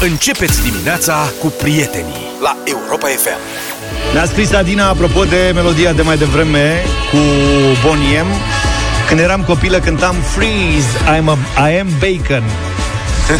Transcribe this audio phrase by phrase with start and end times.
[0.00, 3.38] Începeți dimineața cu prietenii la Europa FM.
[4.12, 7.16] Ne-a scris Adina apropo de melodia de mai devreme cu
[7.86, 8.26] Boniem.
[9.08, 10.86] Când eram copilă cântam Freeze,
[11.18, 12.42] I'm a, I am bacon.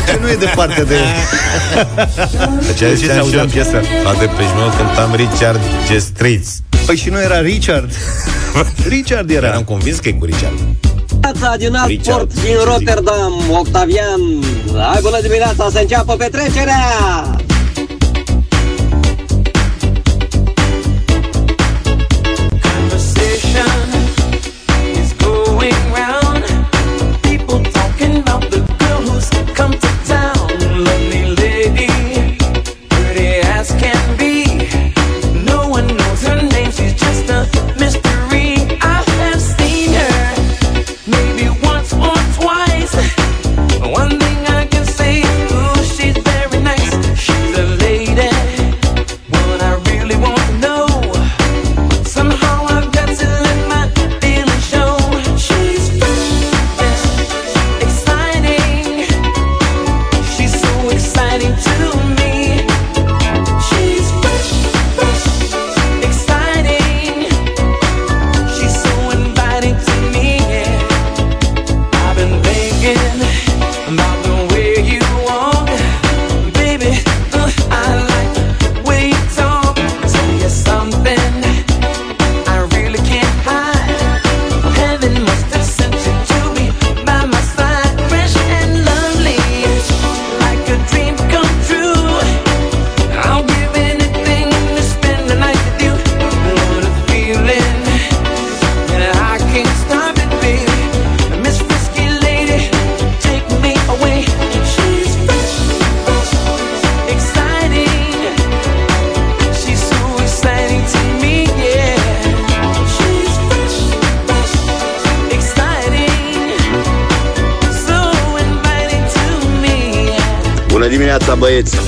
[0.06, 0.98] Ce nu e departe de...
[2.66, 3.82] Deci ce aia se ziceam și auzea eu în piesă.
[4.04, 5.60] La Depeche Mode cântam Richard
[5.90, 6.00] G.
[6.00, 6.60] Straits.
[6.86, 7.90] Păi și nu era Richard?
[8.88, 9.46] Richard era.
[9.46, 10.58] Eram convins că e cu Richard.
[11.32, 12.64] Dimineața din Richard, Asport ce din zic?
[12.64, 14.20] Rotterdam, Octavian.
[14.92, 17.45] Hai bună dimineața să înceapă petrecerea!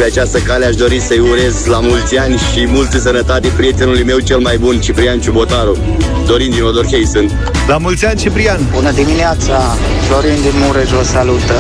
[0.09, 4.39] Această cale aș dori să-i urez la mulți ani și multă sănătate prietenului meu cel
[4.39, 5.79] mai bun, Ciprian Ciubotaru.
[6.27, 7.33] Dorin din Odorhei sunt.
[7.67, 8.61] La mulți ani, Ciprian!
[8.73, 9.77] Bună dimineața!
[10.07, 11.55] Florin din Mureș vă salută.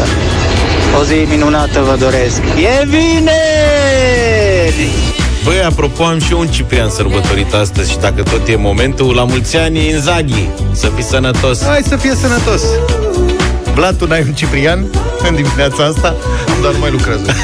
[1.00, 2.38] O zi minunată vă doresc.
[2.38, 4.91] E vineri!
[5.44, 9.25] Băi, apropo, am și eu un Ciprian sărbătorit astăzi și dacă tot e momentul, la
[9.25, 10.48] mulți ani Inzaghi.
[10.72, 11.64] Să fii sănătos.
[11.64, 12.62] Hai să fie sănătos!
[13.78, 14.86] Vlad, tu n-ai un Ciprian
[15.28, 16.14] în dimineața asta?
[16.62, 17.32] Dar nu mai lucrează.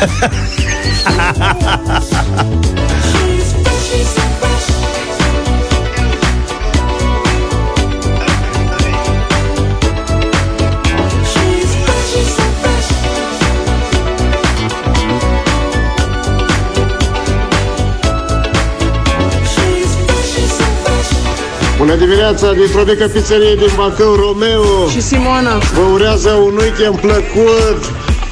[21.94, 24.88] Bună dimineața dintr-o mică pizzerie din Bacău, Romeo.
[24.88, 25.59] Și Simona.
[25.59, 27.81] Vă urează un weekend plăcut.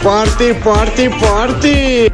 [0.03, 2.11] Party, party, party!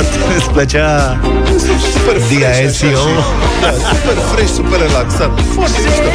[0.00, 1.18] E adevărat, îți plăcea
[1.94, 2.86] Super fresh așa DISCO?
[2.86, 2.94] și-
[3.62, 5.30] Da, super fresh, super relaxat.
[5.54, 6.10] Foarte mișto.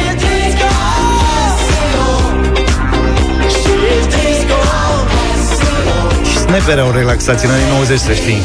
[6.30, 8.38] Și snapper erau relaxați în anii 90, să știi.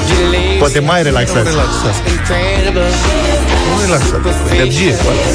[0.59, 1.47] Poate mai relaxați.
[1.49, 1.95] Relaxat.
[3.69, 4.21] Nu relaxat.
[4.53, 4.91] Energie.
[4.91, 5.25] poate.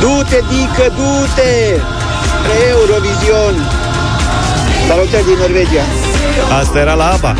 [0.00, 1.80] Du-te, Dică, du-te!
[2.26, 3.54] Spre Eurovision!
[4.88, 5.84] Salutări din Norvegia!
[6.60, 7.34] Asta era la ABBA.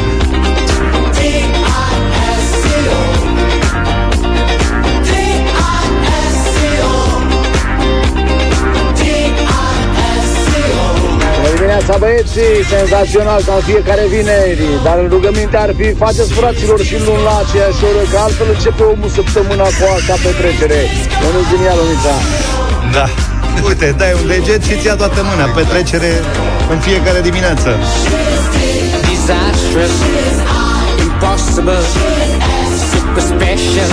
[11.88, 12.34] Bună dimineața, băieți!
[12.34, 17.34] băieții, senzațional ca în fiecare vineri Dar rugămintea ar fi, faceți fraților și luni la
[17.42, 20.80] aceeași oră Că altfel începe omul săptămâna cu alta petrecere
[21.22, 22.14] Ionuț din Ialonița
[22.96, 23.06] Da.
[23.68, 25.46] Uite, dai un deget și ți-a toată mâna.
[25.58, 26.12] Petrecere
[26.72, 27.70] în fiecare dimineață.
[29.08, 29.96] disastrous,
[31.06, 31.82] impossible,
[32.90, 33.90] super special,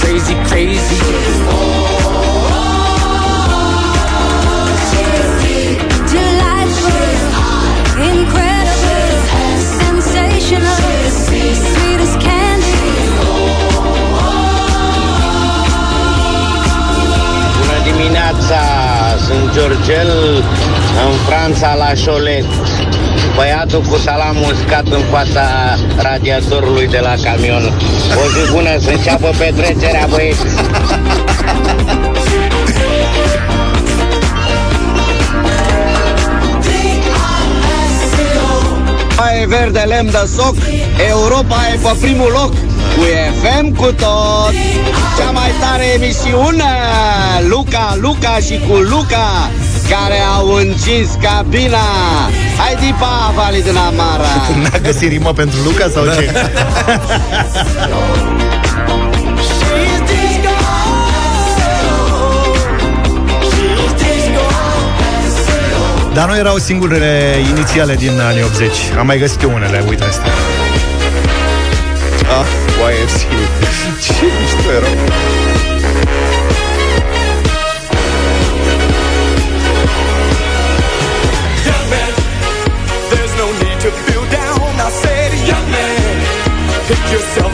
[0.00, 0.96] crazy, crazy.
[1.00, 2.01] Delightful,
[17.96, 18.60] dimineața,
[19.26, 20.10] sunt Georgel
[21.04, 22.44] în Franța la Cholet.
[23.36, 25.44] Băiatul cu salam uscat în fața
[25.96, 27.62] radiatorului de la camion.
[28.22, 30.44] O zi bună să înceapă petrecerea, băieți.
[39.16, 40.54] Mai e verde lemn de soc
[41.10, 43.02] Europa e pe primul loc Cu
[43.42, 44.52] FM cu tot
[45.18, 46.72] Cea mai tare emisiune
[47.48, 49.50] Luca, Luca și cu Luca
[49.90, 51.88] Care au încins cabina
[52.58, 56.32] Hai dipa, Vali din Amara N-a găsit rimă pentru Luca sau ce?
[66.14, 68.70] Dar nu erau singurele inițiale din anii 80.
[68.98, 70.32] Am mai găsit eu unele, uite astea.
[72.28, 72.46] Ah,
[72.90, 73.22] YFC.
[74.00, 74.96] Ce mișto erau.
[81.68, 82.12] Young man,
[83.10, 84.60] there's no need to feel down.
[84.86, 86.16] I said, young man,
[86.88, 87.52] pick yourself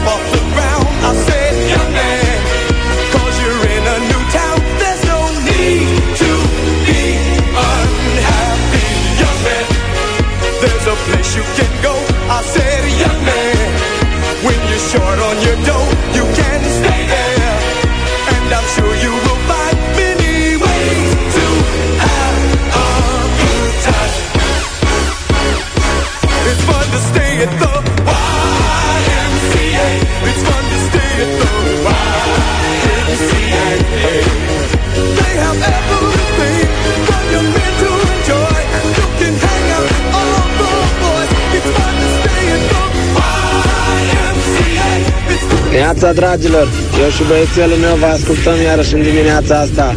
[45.99, 46.67] fun Neața, dragilor,
[47.01, 49.95] eu și băiețelul meu vă ascultăm iarăși în dimineața asta.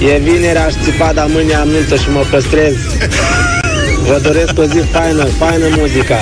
[0.00, 2.74] E vineri, aș țipa, dar mâine am nuntă și mă păstrez.
[4.08, 6.20] Vă doresc o zi faină, faină muzica.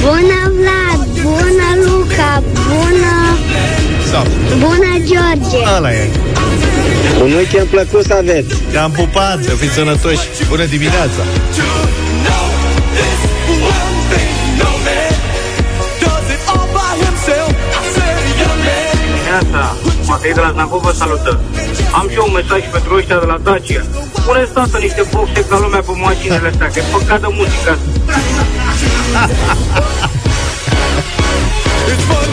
[0.00, 3.16] Bună Vlad, bună Luca, bună,
[4.58, 5.58] bună George.
[5.76, 6.08] Ăla e.
[7.22, 8.54] Un weekend plăcut să aveți.
[8.70, 10.28] Te-am pupat, să fiți sănătoși.
[10.48, 11.22] Bună dimineața.
[19.38, 19.76] Dimineața,
[20.06, 21.40] Matei de la Znacov vă salută.
[21.92, 23.82] Am și eu un mesaj pentru ăștia de la Dacia.
[24.26, 27.78] Puneți tată niște boxe ca lumea pe mașinile astea, că e păcat de muzică.
[31.86, 32.23] It's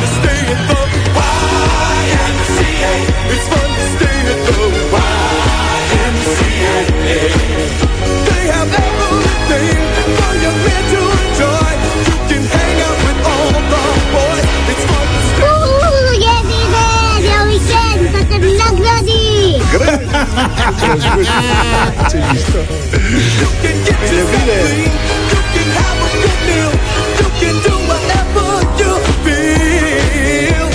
[29.24, 30.68] feel.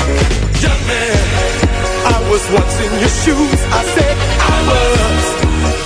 [0.63, 1.19] Young man,
[2.15, 3.61] I was once in your shoes.
[3.79, 4.17] I said
[4.55, 5.25] I was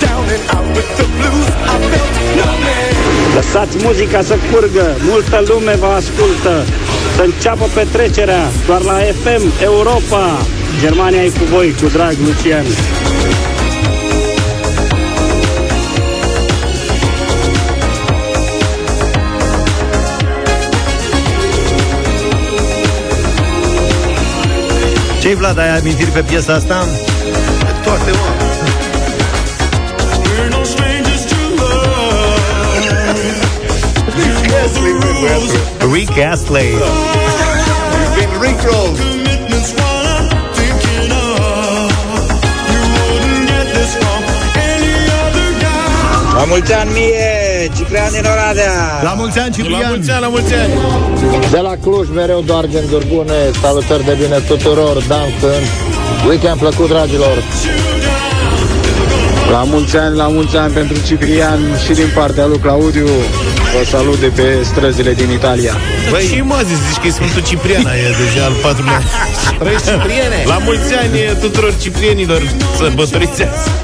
[0.05, 1.47] down and out with the blues.
[1.73, 2.91] I felt no man.
[3.35, 6.65] Lăsați muzica să curgă, multă lume vă ascultă
[7.15, 10.37] Să înceapă petrecerea, doar la FM Europa
[10.79, 12.65] Germania e cu voi, cu drag Lucian
[25.31, 26.87] Ce-i, Vlad, ai amintiri pe piesa asta?
[27.83, 28.29] Toate, mă.
[30.23, 31.79] We're no strangers to love.
[34.63, 35.93] Astley, bă, băiatul.
[35.93, 36.69] Rick Astley.
[36.69, 38.97] You've been rickrolled.
[38.97, 40.27] Commitment's what I'm
[40.59, 41.89] thinking of.
[42.71, 44.21] You wouldn't get this from
[44.71, 46.35] any other guy.
[46.37, 47.40] La mulți ani mie,
[47.75, 49.81] Ciprian din Oradea La mulți ani, Ciprian.
[49.81, 50.73] La mulți ani, la mulți ani.
[51.51, 55.67] De la Cluj, mereu doar gânduri bune Salutări de bine tuturor, Dan sunt
[56.27, 57.37] Weekend plăcut, dragilor
[59.51, 63.07] La mulți ani, la mulți ani pentru Ciprian și din partea lui Claudiu.
[63.77, 65.73] Vă salut de pe străzile din Italia.
[66.09, 69.01] Băi, și mă zici, zici că e Sfântul Ciprian, e deja al patrulea.
[69.59, 70.43] Trăiești, Cipriene!
[70.45, 72.41] La mulți ani tuturor ciprienilor
[72.77, 73.80] sărbătoriți azi.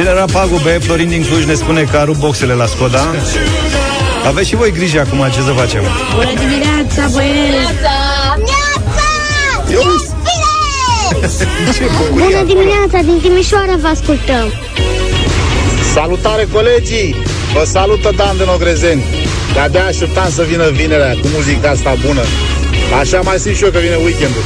[0.00, 3.14] Am generat pagube, Florin din Cluj ne spune că a rupt boxele la Skoda
[4.26, 5.82] Aveți și voi grijă acum ce să facem
[6.14, 7.68] Bună dimineața, băieți!
[12.12, 14.52] Bună dimineața, din Timișoara vă ascultăm!
[15.92, 17.16] Salutare colegii!
[17.54, 19.04] Vă salută Dan din Ogrezeni.
[19.52, 22.22] De-abia așteptam să vină vinerea cu muzica asta bună.
[23.00, 24.44] Așa mai simt și eu că vine weekendul.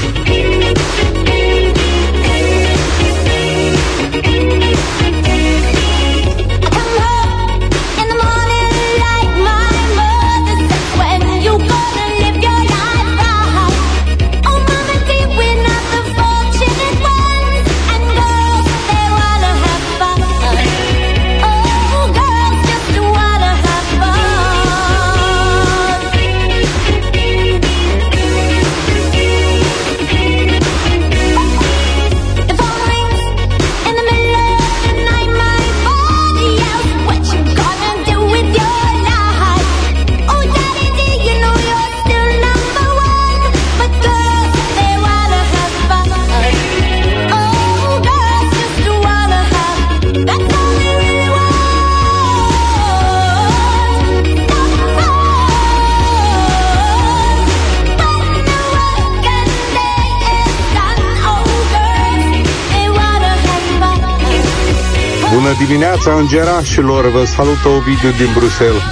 [66.04, 67.10] Dimineața, îngerașilor!
[67.10, 68.82] Vă salută Ovidiu din Bruxelles.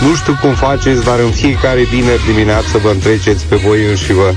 [0.00, 4.32] Nu știu cum faceți, dar în fiecare vineri dimineață vă întreceți pe voi înși vă.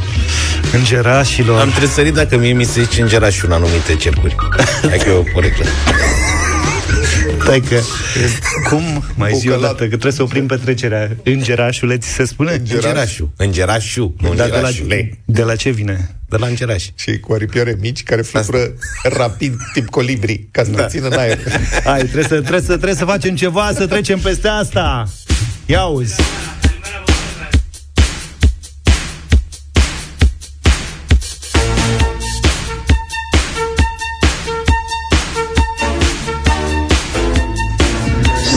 [0.73, 1.59] Îngerașilor.
[1.59, 4.35] Am tresărit dacă mie mi se zice îngerașul în anumite cercuri.
[4.89, 5.65] Hai că e o poreclă.
[7.41, 7.79] Stai că,
[8.69, 12.51] cum mai zi o dată, că trebuie să oprim petrecerea Îngerașule, ți se spune?
[12.51, 13.29] Îngerașul.
[13.35, 15.19] Îngerașul, nu Dar de la, îngerașule.
[15.25, 16.18] de la ce vine?
[16.29, 16.85] De la îngeraș.
[16.95, 20.85] Și cu aripioare mici care flutură rapid, tip colibri, ca să da.
[20.85, 21.37] țină în aer.
[21.83, 25.09] Hai, trebuie să, trebuie, să, trebuie să facem ceva, să trecem peste asta.
[25.65, 26.15] Ia uzi.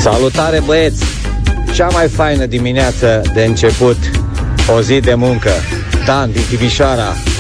[0.00, 1.05] Salutare băieți!
[1.75, 3.97] Cea mai faină dimineață de început,
[4.76, 5.50] o zi de muncă.
[6.05, 7.32] Dan din Timișoara.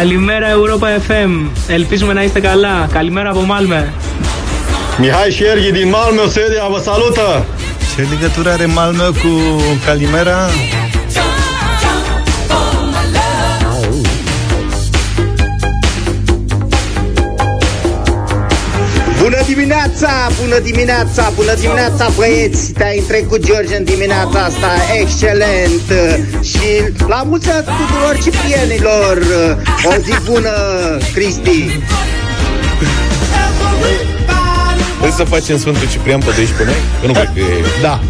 [0.00, 1.50] Καλημέρα, Ευρώπα FM.
[1.68, 2.88] Ελπίζουμε να είστε καλά.
[2.92, 3.92] Καλημέρα από Μάλμε.
[4.98, 7.46] Μιχάη, χέρι τη Μάλμε, ο Σέντε, από σαλούτα.
[7.94, 9.10] Σε λίγα τουράρε, Μάλμε.
[9.86, 10.48] Καλημέρα.
[19.54, 22.72] Dimineața, bună dimineața, bună dimineața băieți.
[22.72, 25.86] Te-ai întrecut George în dimineața asta, excelent.
[26.50, 26.66] Și
[27.08, 29.18] la mulți ani tuturor ciprienilor
[29.84, 30.50] O zi bună,
[31.14, 31.80] Cristi.
[34.98, 36.82] Vrei să facem Sfântul Ciprian pe 12 noi?
[37.00, 37.80] Că nu cred că e...
[37.82, 38.00] Da.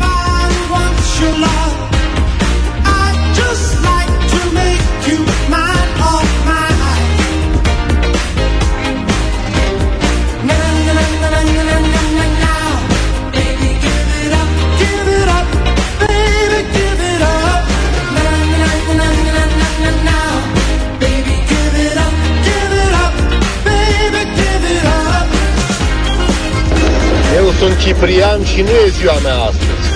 [27.83, 29.87] Ciprian și nu e ziua mea astăzi.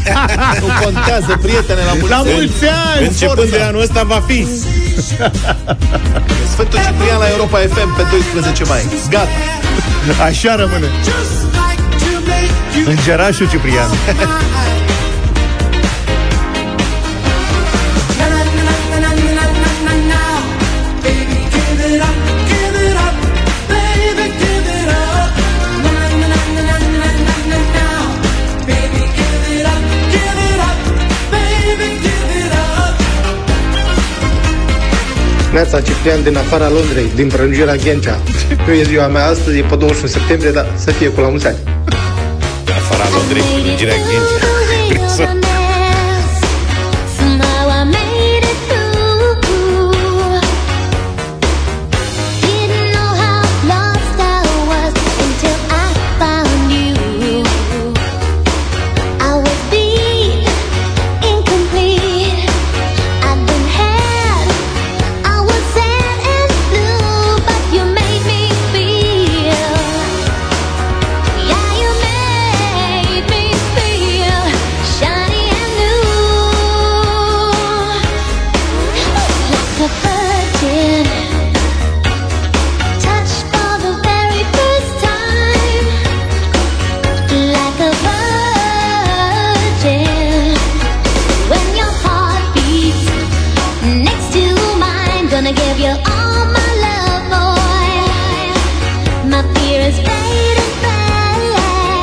[0.62, 2.30] nu contează, prietene, la mulți La ani.
[2.32, 2.64] mulți
[2.94, 3.56] ani, Începând forța!
[3.56, 4.46] de anul ăsta va fi.
[6.52, 8.80] Sfântul Ciprian la Europa FM pe 12 mai.
[9.10, 9.28] Gata.
[10.28, 10.86] Așa rămâne.
[12.86, 13.90] Îngerașul Ciprian.
[35.52, 38.18] Neața Ciprian din afara Londrei, din prelungirea Ghencea.
[38.66, 41.46] Nu e ziua mea astăzi, e pe 21 septembrie, dar să fie cu la mulți
[41.46, 41.56] ani.
[42.68, 45.51] Afara Londrei, prelungirea Ghencea.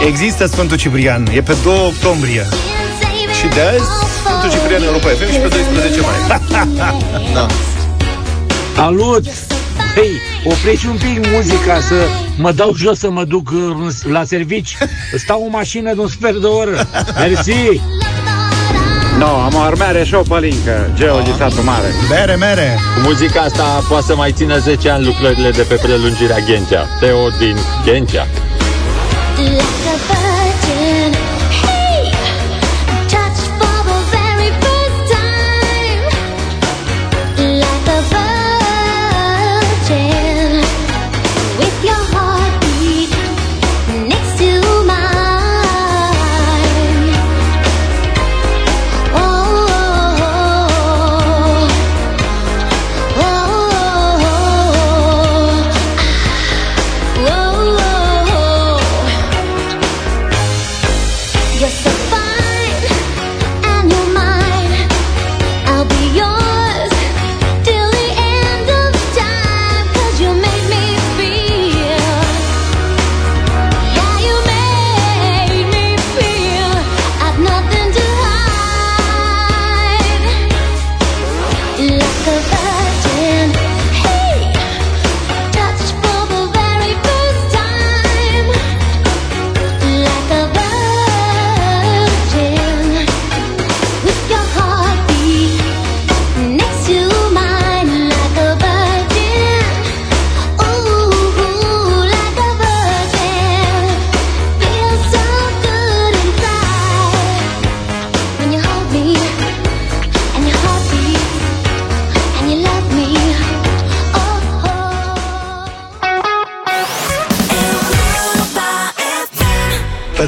[0.09, 1.27] Există Sfântul Ciprian.
[1.33, 2.45] E pe 2 octombrie.
[3.39, 3.89] Și de azi,
[4.23, 6.39] Sfântul Ciprian Europa FM și pe 12 mai.
[7.33, 7.45] da.
[8.75, 9.23] Salut!
[9.95, 10.11] Hei,
[10.43, 11.95] opreți un pic muzica să
[12.37, 14.77] mă dau jos să mă duc uh, la servici.
[15.17, 16.87] Stau în mașină de un sfert de oră.
[17.17, 17.81] Mersi!
[19.17, 21.87] No, am o armare șopalincă, Geo din satul mare.
[22.09, 22.79] Mere, mere.
[22.95, 26.87] Cu muzica asta poate să mai țină 10 ani lucrările de pe prelungirea Ghencea.
[26.99, 27.55] Teo din
[27.85, 28.27] Ghencea.
[29.39, 30.28] Like a virgin,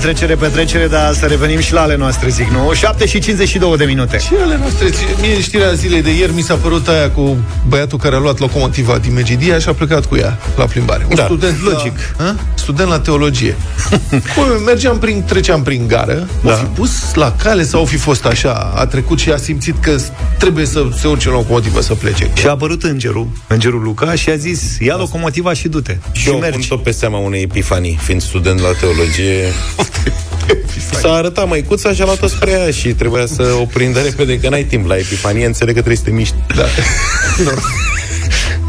[0.02, 2.74] Petrecere, petrecere, dar să revenim și la ale noastre, zic, nu?
[2.74, 4.18] 7 și 52 de minute.
[4.18, 4.88] Și ale noastre,
[5.20, 7.38] mie știrea zilei de ieri mi s-a părut aia cu
[7.68, 11.06] băiatul care a luat locomotiva din Megidia și a plecat cu ea la plimbare.
[11.10, 11.94] Un Da, student logic.
[12.18, 12.36] La, a?
[12.62, 13.56] Student la teologie.
[14.36, 16.52] Bă, mergeam prin, treceam prin gară, da.
[16.52, 19.76] o fi pus la cale sau o fi fost așa, a trecut și a simțit
[19.80, 19.96] că
[20.38, 22.30] trebuie să se urce în locomotivă să plece.
[22.34, 25.98] Și a apărut îngerul, îngerul Luca, și a zis, ia locomotiva și du-te.
[26.12, 29.54] Și eu pun tot pe seama unei epifanii, fiind student la teologie.
[31.02, 34.50] S-a arătat măicuța și a luat-o spre ea și trebuia să o prindă repede, că
[34.50, 36.36] n-ai timp la epifanie, înțeleg că trebuie să te miști.
[36.56, 36.64] Da.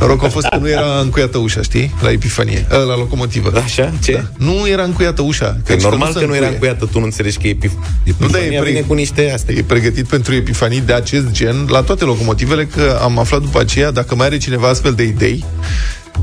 [0.03, 1.95] Noroc a fost că nu era încuiată ușa, știi?
[2.01, 3.53] La Epifanie, ă, la locomotivă.
[3.65, 3.93] Așa?
[4.03, 4.13] Ce?
[4.13, 4.47] Da.
[4.47, 5.47] Nu era încuiată ușa.
[5.47, 6.53] Că Deci normal se că nu era încuie.
[6.53, 7.73] încuiată, tu nu înțelegi că e epif...
[8.17, 9.55] Nu, dar e, Epifania vine cu niște astea.
[9.55, 13.91] e pregătit pentru epifanii de acest gen la toate locomotivele, că am aflat după aceea,
[13.91, 15.45] dacă mai are cineva astfel de idei,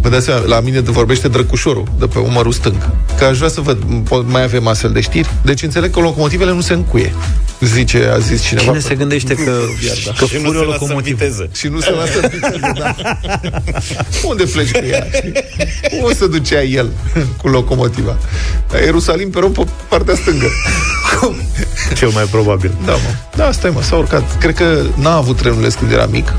[0.01, 2.89] Vă dați seama, la mine vorbește drăcușorul de pe umărul stâng.
[3.17, 5.29] Că aș vrea să văd, po- mai avem astfel de știri.
[5.41, 7.13] Deci înțeleg că locomotivele nu se încuie.
[7.61, 8.65] Zice, a zis cineva.
[8.65, 9.51] Cine se gândește că,
[9.85, 10.11] Iar da.
[10.17, 11.17] că Și nu furi o se lasă în locomotivă?
[11.17, 11.49] viteză.
[11.53, 12.95] Și nu se lasă în viteză, da.
[14.27, 15.05] Unde pleci cu ea?
[15.15, 15.31] știi?
[16.01, 16.89] Unde se ducea el
[17.41, 18.17] cu locomotiva?
[18.71, 20.47] La Ierusalim pe rom pe partea stângă.
[21.97, 22.71] Cel mai probabil.
[22.85, 23.09] Da, mă.
[23.35, 24.37] Da, stai, mă, s-a urcat.
[24.37, 26.33] Cred că n-a avut trenul când era mic.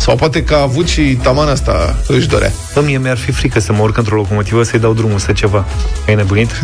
[0.00, 2.52] Sau poate că a avut și taman asta își dorea.
[2.74, 5.64] Bă, mie mi-ar fi frică să mă urc într-o locomotivă să-i dau drumul să ceva.
[6.06, 6.50] Ai nebunit?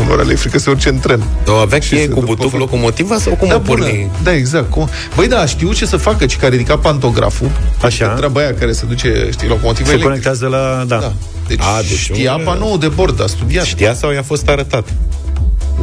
[0.00, 1.22] Unora le e frică să urce în tren.
[1.46, 2.58] O avea cheie se cu duc pe butuc fac.
[2.60, 4.10] locomotiva sau cum da, o porni?
[4.22, 4.70] Da, exact.
[4.70, 4.88] Cum...
[5.14, 7.50] Băi, da, știu ce să facă, ci că a ridicat pantograful.
[7.82, 8.06] Așa.
[8.08, 10.08] Treaba aia care se duce, știi, locomotiva Se electrică.
[10.08, 10.84] conectează la...
[10.86, 10.96] Da.
[10.98, 11.12] Da.
[11.48, 13.64] Deci, A, deci știa un- panoul de bord, a studiat.
[13.64, 14.88] Știa sau i-a fost arătat?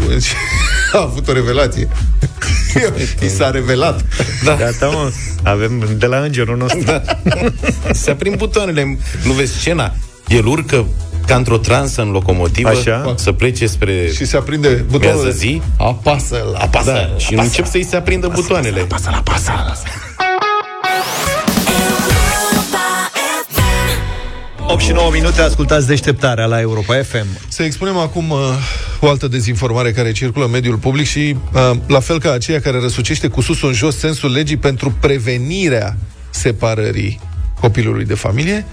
[0.08, 0.28] Deci,
[0.94, 1.88] a avut o revelație.
[3.26, 4.06] I s-a revelat.
[4.44, 4.56] Da.
[4.56, 5.12] Gata, mă.
[5.44, 6.80] Avem de la îngerul nostru.
[6.84, 7.02] Da.
[7.92, 8.98] Se aprind butoanele.
[9.24, 9.94] Nu vezi scena?
[10.28, 10.86] El urcă
[11.28, 13.14] ca într-o transă în locomotivă Așa.
[13.18, 15.32] să plece spre Și se aprinde miază butonul.
[15.32, 15.62] zi.
[15.78, 16.92] Apasă, apasă.
[16.92, 18.80] Da, și încep să-i se aprindă butoanele.
[18.80, 19.52] Apasă, apasă.
[19.52, 19.84] apasă.
[24.76, 27.26] 8 și 9 minute, ascultați deșteptarea la Europa FM.
[27.48, 28.40] Să expunem acum uh,
[29.00, 32.80] o altă dezinformare care circulă în mediul public și, uh, la fel ca aceea care
[32.80, 35.98] răsucește cu sus în jos sensul legii pentru prevenirea
[36.30, 37.20] separării
[37.60, 38.66] copilului de familie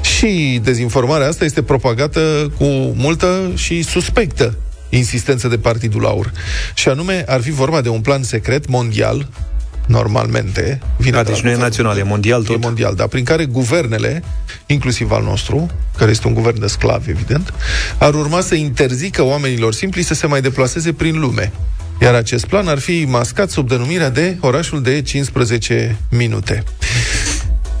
[0.00, 2.64] și dezinformarea asta este propagată cu
[2.96, 4.56] multă și suspectă
[4.88, 6.32] insistență de Partidul Aur.
[6.74, 9.28] Și anume, ar fi vorba de un plan secret mondial
[9.86, 10.80] normalmente.
[10.96, 11.68] Vine Da, de la deci nu e guvern.
[11.68, 12.62] național, e mondial E tot.
[12.62, 14.22] mondial, dar prin care guvernele,
[14.66, 17.52] inclusiv al nostru, care este un guvern de sclavi, evident,
[17.98, 21.52] ar urma să interzică oamenilor simpli să se mai deplaseze prin lume.
[22.00, 26.62] Iar acest plan ar fi mascat sub denumirea de orașul de 15 minute.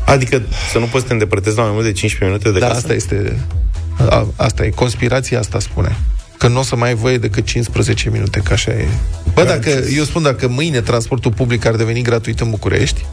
[0.04, 0.42] Adică
[0.72, 2.80] să nu poți să te îndepărtezi la mai mult de 15 minute de Dar casă?
[2.80, 3.38] asta este
[4.08, 5.96] a, asta e, conspirația asta spune.
[6.38, 8.86] Că nu o să mai ai voie decât 15 minute, că așa e.
[9.36, 13.06] Bă, dacă, eu spun, dacă mâine transportul public ar deveni gratuit în București,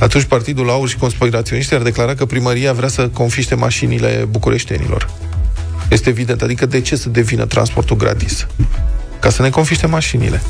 [0.00, 5.10] atunci Partidul Aur și conspiraționiștii ar declara că primăria vrea să confiște mașinile bucureștenilor.
[5.88, 6.42] Este evident.
[6.42, 8.46] Adică de ce să devină transportul gratis?
[9.20, 10.42] Ca să ne confiște mașinile.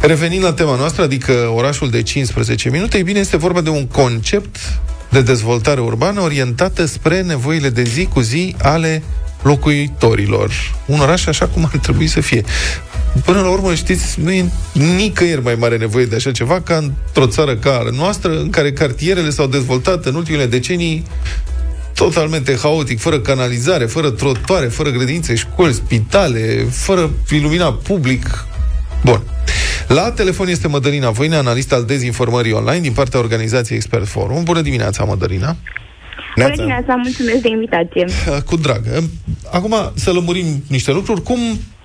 [0.00, 3.86] Revenind la tema noastră, adică orașul de 15 minute, ei bine, este vorba de un
[3.86, 4.56] concept
[5.10, 9.02] de dezvoltare urbană orientată spre nevoile de zi cu zi ale
[9.44, 10.50] locuitorilor.
[10.86, 12.44] Un oraș așa cum ar trebui să fie.
[13.24, 17.26] Până la urmă, știți, nu e nicăieri mai mare nevoie de așa ceva ca într-o
[17.26, 21.04] țară ca a noastră, în care cartierele s-au dezvoltat în ultimele decenii
[21.94, 28.46] totalmente haotic, fără canalizare, fără trotuare, fără grădinițe, școli, spitale, fără iluminat public.
[29.04, 29.22] Bun.
[29.88, 34.44] La telefon este Mădălina Voine, analist al dezinformării online din partea organizației Expert Forum.
[34.44, 35.56] Bună dimineața, Mădălina!
[36.36, 38.04] Bună dimineața, mulțumesc de invitație.
[38.46, 38.80] Cu drag.
[39.52, 41.22] Acum să lămurim niște lucruri.
[41.22, 41.38] Cum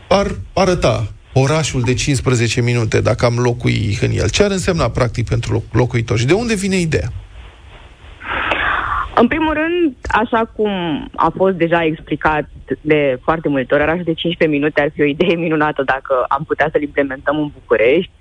[0.09, 4.29] ar arăta orașul de 15 minute dacă am locui în el?
[4.29, 6.19] Ce ar însemna practic pentru loc- locuitori?
[6.19, 7.09] Și de unde vine ideea?
[9.15, 10.71] În primul rând, așa cum
[11.15, 12.49] a fost deja explicat
[12.81, 16.43] de foarte multe ori, orașul de 15 minute ar fi o idee minunată dacă am
[16.47, 18.11] putea să-l implementăm în București.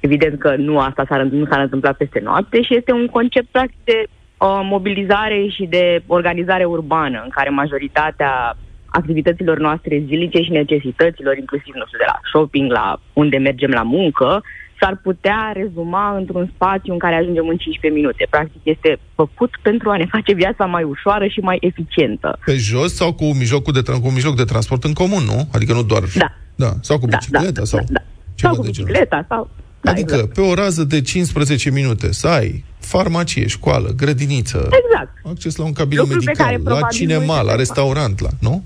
[0.00, 3.78] Evident că nu asta s-ar, nu s-ar întâmpla peste noapte și este un concept practic
[3.84, 4.06] de
[4.38, 11.74] uh, mobilizare și de organizare urbană, în care majoritatea activităților noastre zilnice și necesităților, inclusiv,
[11.74, 14.42] nu știu, de la shopping, la unde mergem la muncă,
[14.80, 18.26] s-ar putea rezuma într-un spațiu în care ajungem în 15 minute.
[18.30, 22.38] Practic este făcut pentru a ne face viața mai ușoară și mai eficientă.
[22.44, 25.48] Pe jos sau cu mijlocul de, tran- cu un mijloc de transport în comun, nu?
[25.52, 26.02] Adică nu doar...
[26.16, 26.32] Da.
[26.54, 26.70] Da.
[26.80, 27.80] Sau cu Da, bicicleta da, sau...
[27.88, 28.00] da.
[28.34, 28.88] Ceva sau cu de genul.
[28.90, 29.50] bicicleta, sau...
[29.80, 30.34] Da, adică exact.
[30.34, 35.10] pe o rază de 15 minute să ai farmacie, școală, grădiniță, Exact.
[35.24, 38.20] acces la un cabinet Lucruri pe medical, care la probabil cinema, multe la persoane- restaurant,
[38.20, 38.62] la, nu?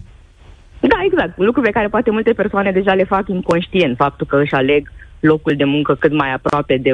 [0.81, 1.39] Da, exact.
[1.39, 3.97] Lucruri pe care poate multe persoane deja le fac inconștient.
[3.97, 6.91] Faptul că își aleg locul de muncă cât mai aproape de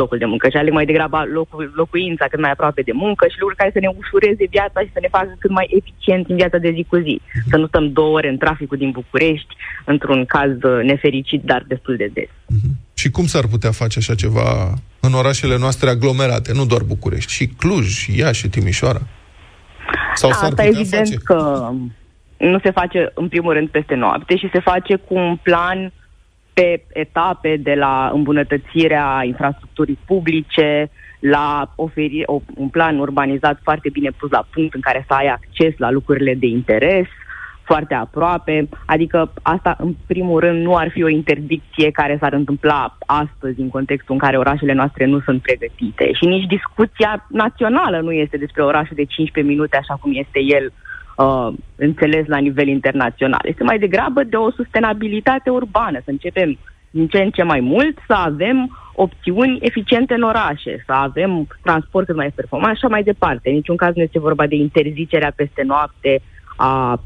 [0.00, 0.48] locul de muncă.
[0.48, 3.78] Și aleg mai degrabă locul, locuința cât mai aproape de muncă și lucruri care să
[3.80, 6.96] ne ușureze viața și să ne facă cât mai eficient în viața de zi cu
[6.96, 7.20] zi.
[7.50, 9.54] Să nu stăm două ore în traficul din București,
[9.84, 12.30] într-un caz uh, nefericit, dar destul de des.
[13.02, 17.46] Și cum s-ar putea face așa ceva în orașele noastre aglomerate, nu doar București, și
[17.46, 19.02] Cluj, Iași, Timișoara?
[20.14, 21.16] Sau Da, s-ar asta putea evident face?
[21.24, 21.70] că
[22.36, 25.92] nu se face în primul rând peste noapte și se face cu un plan
[26.52, 34.10] pe etape de la îmbunătățirea infrastructurii publice, la oferi o, un plan urbanizat foarte bine
[34.10, 37.06] pus la punct în care să ai acces la lucrurile de interes,
[37.64, 42.96] foarte aproape, adică asta în primul rând nu ar fi o interdicție care s-ar întâmpla
[43.06, 48.12] astăzi în contextul în care orașele noastre nu sunt pregătite și nici discuția națională nu
[48.12, 50.72] este despre orașul de 15 minute așa cum este el
[51.16, 53.40] uh, înțeles la nivel internațional.
[53.44, 56.58] Este mai degrabă de o sustenabilitate urbană, să începem
[56.90, 62.06] din ce în ce mai mult să avem opțiuni eficiente în orașe, să avem transport
[62.06, 63.48] cât mai performant și așa mai departe.
[63.48, 66.22] În niciun caz nu este vorba de interzicerea peste noapte
[66.56, 67.00] a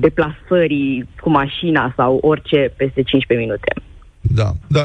[0.00, 3.72] deplasării cu mașina sau orice peste 15 minute.
[4.20, 4.84] Da, da.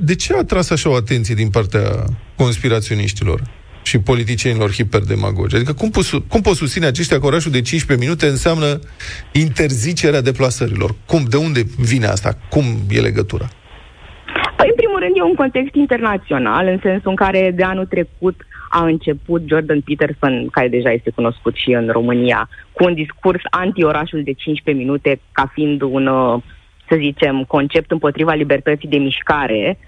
[0.00, 1.82] De ce a tras așa o atenție din partea
[2.36, 3.40] conspiraționiștilor
[3.82, 5.56] și politicienilor hiperdemagogi?
[5.56, 8.78] Adică cum, poți, cum poți susține aceștia că orașul de 15 minute înseamnă
[9.32, 10.94] interzicerea deplasărilor?
[11.06, 12.38] Cum, de unde vine asta?
[12.48, 13.48] Cum e legătura?
[14.56, 18.36] Păi, în primul rând, e un context internațional, în sensul în care de anul trecut
[18.68, 24.22] a început Jordan Peterson, care deja este cunoscut și în România, cu un discurs anti-orașul
[24.22, 26.42] de 15 minute, ca fiind un, uh,
[26.88, 29.78] să zicem, concept împotriva libertății de mișcare,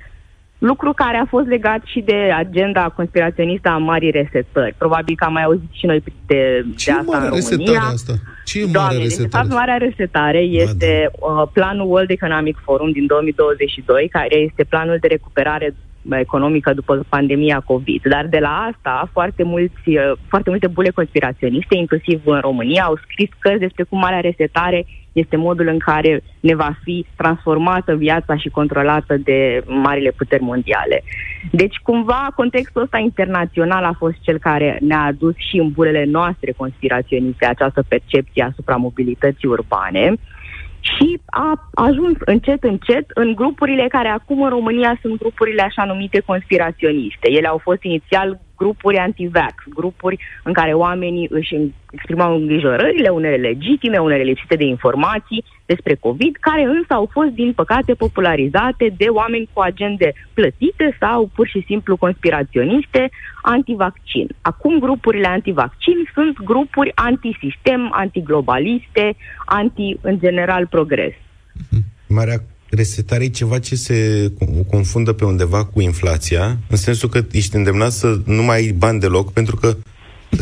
[0.58, 4.74] lucru care a fost legat și de agenda conspiraționistă a Marii Resetări.
[4.78, 7.64] Probabil că am mai auzit și noi de, Ce de e asta marea în resetare
[7.64, 7.80] România.
[7.80, 8.12] asta?
[8.44, 9.46] Ce e Doamne, marea deci, de resetare?
[9.46, 15.06] fapt, Marea Resetare este uh, planul World Economic Forum din 2022, care este planul de
[15.06, 15.74] recuperare
[16.16, 18.02] economică după pandemia COVID.
[18.02, 22.96] Dar de la asta, foarte, mulți, uh, foarte multe bule conspiraționiste, inclusiv în România, au
[22.96, 28.36] scris cărți despre cum Marea Resetare este modul în care ne va fi transformată viața
[28.36, 31.02] și controlată de marile puteri mondiale.
[31.50, 36.52] Deci, cumva, contextul ăsta internațional a fost cel care ne-a adus și în bulele noastre
[36.52, 40.12] conspiraționiste această percepție asupra mobilității urbane
[40.80, 46.20] și a ajuns încet, încet în grupurile care acum în România sunt grupurile așa numite
[46.20, 47.30] conspiraționiste.
[47.30, 51.54] Ele au fost inițial grupuri anti-vax, grupuri în care oamenii își
[51.90, 57.52] exprimau îngrijorările, unele legitime, unele lipsite de informații despre COVID, care însă au fost, din
[57.52, 63.10] păcate, popularizate de oameni cu agende plătite sau pur și simplu conspiraționiste
[63.42, 64.28] anti-vaccin.
[64.40, 71.12] Acum grupurile anti-vaccin sunt grupuri anti-sistem, anti-globaliste, anti, în general, progres.
[72.08, 72.38] Marea
[72.70, 74.30] resetare e ceva ce se
[74.70, 79.00] confundă pe undeva cu inflația, în sensul că ești îndemnat să nu mai ai bani
[79.00, 79.76] deloc, pentru că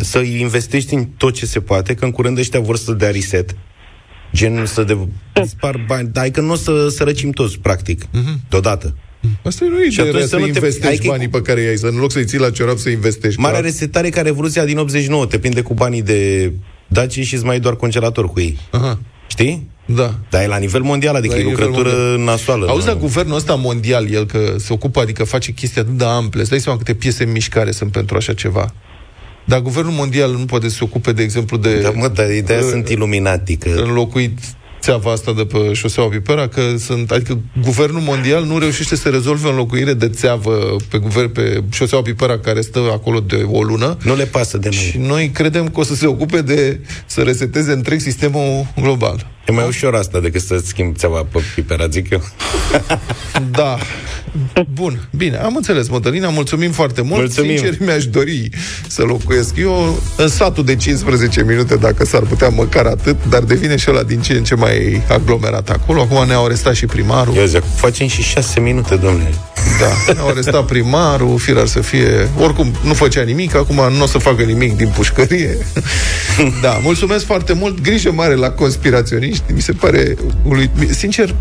[0.00, 3.56] să investești în tot ce se poate, că în curând ăștia vor să dea reset,
[4.34, 4.98] gen să de,
[5.42, 8.06] dispar bani, dar că nu o să sărăcim toți, practic,
[8.48, 8.96] deodată.
[9.44, 11.60] Asta nu e Și atunci ideea să să nu te- investești adică- banii pe care
[11.60, 13.40] i-ai, să în loc să-i ții la ciorap să investești.
[13.40, 16.52] Marea că- resetare ca revoluția din 89, te prinde cu banii de
[16.88, 18.58] Daci și îți mai ai doar congelator cu ei.
[18.70, 18.98] Aha.
[19.26, 19.68] Știi?
[19.87, 20.14] Da.
[20.31, 22.25] Dar e la nivel mondial, adică La e nivel lucrătură mondial.
[22.25, 22.66] nasoală.
[22.68, 22.92] Auzi, nu?
[22.92, 26.51] la guvernul ăsta mondial, el că se ocupă, adică face chestii atât de ample, îți
[26.51, 28.72] dai seama câte piese în mișcare sunt pentru așa ceva.
[29.44, 31.81] Dar guvernul mondial nu poate să se ocupe, de exemplu, de...
[31.81, 33.68] Da, mă, dar ideea sunt iluminati, că...
[33.68, 34.38] Înlocuit
[34.81, 39.49] țeava asta de pe șoseaua Pipera, că sunt, adică guvernul mondial nu reușește să rezolve
[39.49, 43.96] înlocuire de țeavă pe, guvern, pe șoseaua Pipera care stă acolo de o lună.
[44.03, 44.83] Nu le pasă de noi.
[44.83, 49.27] Și noi credem că o să se ocupe de să reseteze întreg sistemul global.
[49.46, 52.22] E mai ușor asta decât să-ți schimbi țeava pe pipera, zic eu.
[53.50, 53.78] Da.
[54.72, 57.18] Bun, bine, am înțeles, Mădălina, mulțumim foarte mult.
[57.20, 57.56] Mulțumim.
[57.56, 58.48] Sincer, mi-aș dori
[58.87, 63.76] să locuiesc eu în satul de 15 minute, dacă s-ar putea măcar atât, dar devine
[63.76, 66.00] și ăla din ce în ce mai aglomerat acolo.
[66.00, 67.37] Acum ne-au arestat și primarul.
[67.37, 69.35] Eu zic, facem și 6 minute, domnule.
[69.81, 72.29] Da, ne-au arestat primarul, firar să fie...
[72.40, 75.57] Oricum, nu făcea nimic, acum nu o să facă nimic din pușcărie.
[76.62, 80.14] Da, mulțumesc foarte mult, grijă mare la conspiraționiști, mi se pare...
[80.42, 81.35] uluit- Sincer,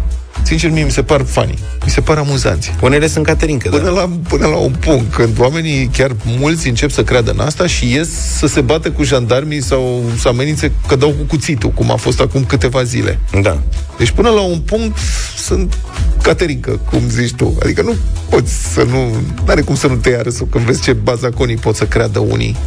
[0.43, 2.73] sincer, mie mi se par funny, mi se par amuzanți.
[2.81, 3.89] Unele sunt caterincă, Până da.
[3.89, 7.93] la, până la un punct, când oamenii, chiar mulți, încep să creadă în asta și
[7.93, 11.95] ies să se bată cu jandarmii sau să amenințe că dau cu cuțitul, cum a
[11.95, 13.19] fost acum câteva zile.
[13.41, 13.59] Da.
[13.97, 14.97] Deci până la un punct
[15.37, 15.77] sunt
[16.25, 17.57] caterincă, cum zici tu.
[17.61, 17.95] Adică nu
[18.29, 19.15] poți să nu...
[19.45, 22.57] N-are cum să nu te ia râsul când vezi ce bazaconii pot să creadă unii.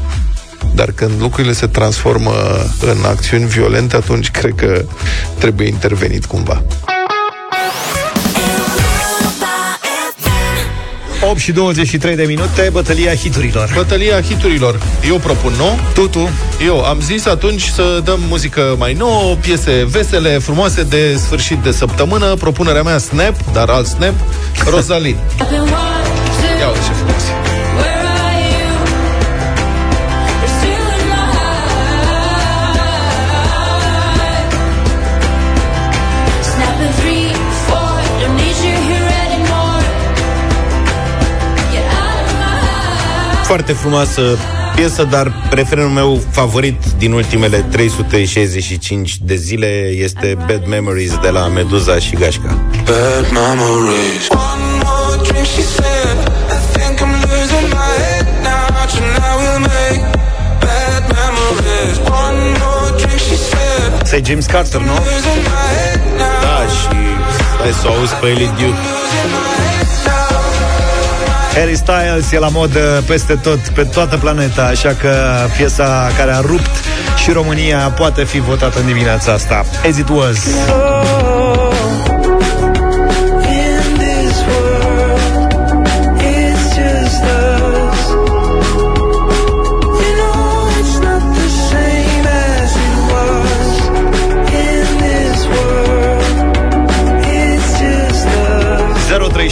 [0.75, 2.33] Dar când lucrurile se transformă
[2.81, 4.85] în acțiuni violente, atunci cred că
[5.39, 6.63] trebuie intervenit cumva.
[11.21, 13.71] 8 și 23 de minute, bătălia hiturilor.
[13.75, 14.81] Bătălia hiturilor.
[15.09, 15.79] Eu propun, nu?
[15.95, 16.29] Tu, tu.
[16.65, 21.71] Eu am zis atunci să dăm muzică mai nouă, piese vesele, frumoase de sfârșit de
[21.71, 22.35] săptămână.
[22.35, 24.15] Propunerea mea Snap, dar alt Snap,
[24.71, 25.17] Rosalin.
[26.59, 26.93] Ia uite ce
[43.49, 44.23] Foarte frumoasă
[44.75, 49.67] piesă, dar refrenul meu favorit din ultimele 365 de zile
[50.07, 52.59] este Bad Memories de la Meduza și Gașca.
[52.85, 54.25] Bad memories.
[54.29, 56.17] One more drink, she said.
[56.57, 58.67] I think I'm losing my head now.
[58.95, 60.03] Tonight we'll make
[60.65, 61.97] bad memories.
[62.27, 64.07] One more drink, she said.
[64.11, 64.93] Să James Carter, nu?
[64.93, 66.41] Losing my head now.
[66.47, 66.99] Da, și
[67.61, 68.81] hai să o auzi pe Ellie Duke.
[71.59, 75.15] Harry Styles e la modă peste tot, pe toată planeta, așa că
[75.57, 76.71] piesa care a rupt
[77.23, 79.65] și România poate fi votată în dimineața asta.
[79.89, 80.47] As it was.
[80.47, 81.38] In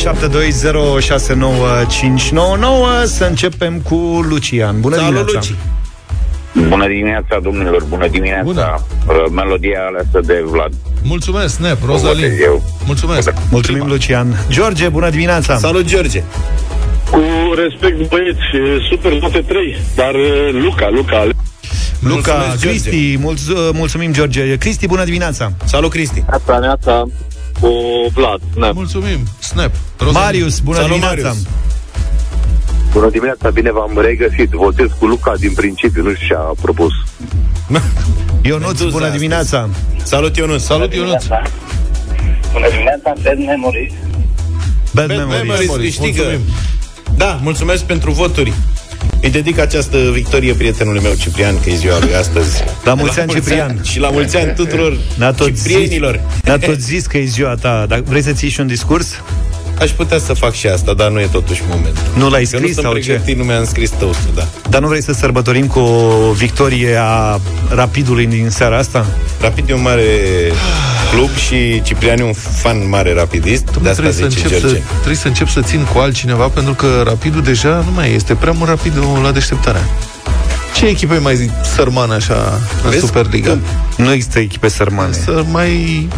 [0.06, 0.10] 0372069599
[3.04, 3.94] Să începem cu
[4.28, 4.80] Lucian.
[4.80, 5.38] Bună Salut, dimineața!
[6.52, 6.68] Luci!
[6.68, 8.80] Bună dimineața, domnilor, bună dimineața bună.
[9.30, 12.14] Melodia aleasă de Vlad Mulțumesc, Snap, O Rosalin.
[12.20, 12.62] votez eu.
[12.86, 13.32] Mulțumesc.
[13.50, 14.36] Mulțumim, Lucian.
[14.50, 15.56] George, bună dimineața!
[15.56, 16.22] Salut, George!
[17.10, 17.20] Cu
[17.56, 18.40] respect, băieți,
[18.90, 21.32] super note 3, dar uh, Luca, Luca, ale-
[22.00, 22.68] Luca, Mulțumesc, George.
[22.68, 24.56] Cristi, mulț- mulțumim, George.
[24.56, 25.52] Cristi, bună dimineața!
[25.64, 26.24] Salut, Cristi!
[26.28, 27.04] Neața, neața,
[27.60, 27.68] cu
[28.12, 28.74] Vlad, Snap.
[28.74, 29.70] Mulțumim, Snap.
[30.12, 31.28] Marius, bună Salut, dimineața!
[31.28, 31.46] Marius.
[32.92, 34.50] Bună dimineața, bine v-am regăsit.
[34.50, 36.92] Votez cu Luca din principiu, nu știu ce a propus.
[38.42, 39.12] Ionuț, Meduza bună astăzi.
[39.18, 39.68] dimineața!
[40.02, 40.62] Salut, Ionuț!
[40.62, 41.24] Salut, Ionuț.
[42.52, 43.92] Bună dimineața, Bad Memories.
[44.94, 45.58] Bad, Bad Memories.
[45.58, 46.22] Memories câștigă.
[46.22, 46.46] Mulțumim.
[47.16, 48.52] Da, mulțumesc pentru voturi.
[49.22, 52.64] Îi dedic această victorie prietenului meu, Ciprian, că e ziua lui astăzi.
[52.84, 53.80] La mulți ani, Ciprian.
[53.82, 56.20] Și la mulți ani tuturor Ne-a tot zis, ciprienilor.
[56.44, 57.84] ne-a tot zis că e ziua ta.
[57.88, 59.20] Dar vrei să ții și un discurs?
[59.78, 62.02] Aș putea să fac și asta, dar nu e totuși momentul.
[62.16, 63.00] Nu l-ai Că nu scris sunt sau ce?
[63.00, 64.46] pregătit, nu mi-am scris toastul, da.
[64.68, 69.06] Dar nu vrei să sărbătorim cu o victorie a Rapidului din seara asta?
[69.40, 70.02] Rapid e un mare
[71.10, 74.66] club și Ciprian e un fan mare rapidist, de asta trebuie, să zice încep să,
[74.66, 74.82] George.
[74.94, 78.52] trebuie să încep să țin cu altcineva Pentru că Rapidul deja nu mai este Prea
[78.52, 79.80] mult Rapidul la deșteptarea
[80.74, 83.06] Ce echipe mai zic sărmană așa În Vezi?
[83.06, 83.58] Superliga?
[83.96, 85.12] Nu există echipe sărmane.
[85.12, 86.08] Să mai...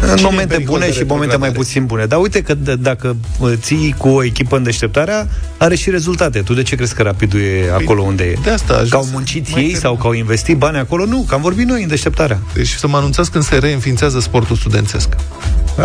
[0.00, 1.52] În Cine e momente pericol bune de și momente mai retrogradare?
[1.58, 2.06] puțin bune.
[2.06, 6.40] Dar uite că d- dacă uh, ții cu o echipă în deșteptarea, are și rezultate.
[6.40, 8.36] Tu de ce crezi că Rapidul e acolo unde e?
[8.42, 9.80] De asta aș Că au vrea să muncit mai ei termin.
[9.80, 11.04] sau că au investit bani acolo?
[11.04, 12.38] Nu, că am vorbit noi în deșteptarea.
[12.54, 15.08] Deci să mă anunțați când se reînființează sportul studențesc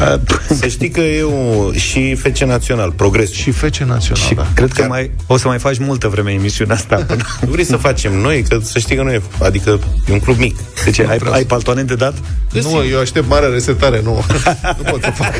[0.59, 3.31] Să știi că e un, și FC Național, progres.
[3.31, 4.47] Și FC Național, Și da.
[4.55, 6.95] cred că mai, o să mai faci multă vreme emisiunea asta.
[7.07, 7.23] Până...
[7.41, 9.79] Nu vrei să facem noi, că să știi că nu e, adică
[10.09, 10.55] e un club mic.
[10.83, 11.05] De ce?
[11.09, 12.13] Ai, vreau ai să- paltoane de dat?
[12.51, 14.23] Nu, eu aștept marea resetare, nu
[14.77, 15.33] Nu pot să fac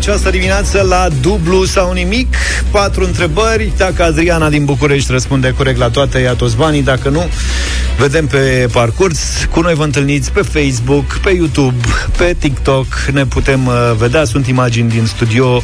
[0.00, 2.34] această dimineață la dublu sau nimic.
[2.70, 3.72] Patru întrebări.
[3.76, 6.82] Dacă Adriana din București răspunde corect la toate, ia toți banii.
[6.82, 7.28] Dacă nu,
[7.98, 9.48] vedem pe parcurs.
[9.50, 11.86] Cu noi vă întâlniți pe Facebook, pe YouTube,
[12.16, 12.86] pe TikTok.
[13.12, 14.24] Ne putem uh, vedea.
[14.24, 15.62] Sunt imagini din studio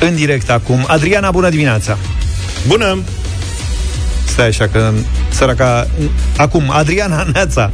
[0.00, 0.84] în direct acum.
[0.86, 1.98] Adriana, bună dimineața!
[2.66, 2.98] Bună!
[4.24, 4.92] Stai așa că
[5.28, 5.88] săraca...
[6.36, 7.70] Acum, Adriana Neața.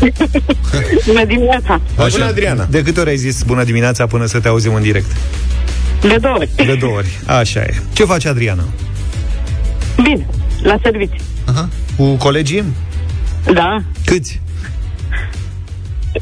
[1.06, 1.80] Bună dimineața!
[1.96, 2.66] Bună, Adriana!
[2.70, 5.10] De câte ori ai zis bună dimineața până să te auzim în direct?
[6.00, 6.50] De două ori.
[6.56, 7.18] De două ori.
[7.26, 7.74] Așa e.
[7.92, 8.64] Ce face Adriana?
[10.02, 10.26] Bine,
[10.62, 11.22] la serviciu.
[11.46, 11.68] Aha.
[11.96, 12.64] Cu colegii?
[13.54, 14.40] Da, Câți?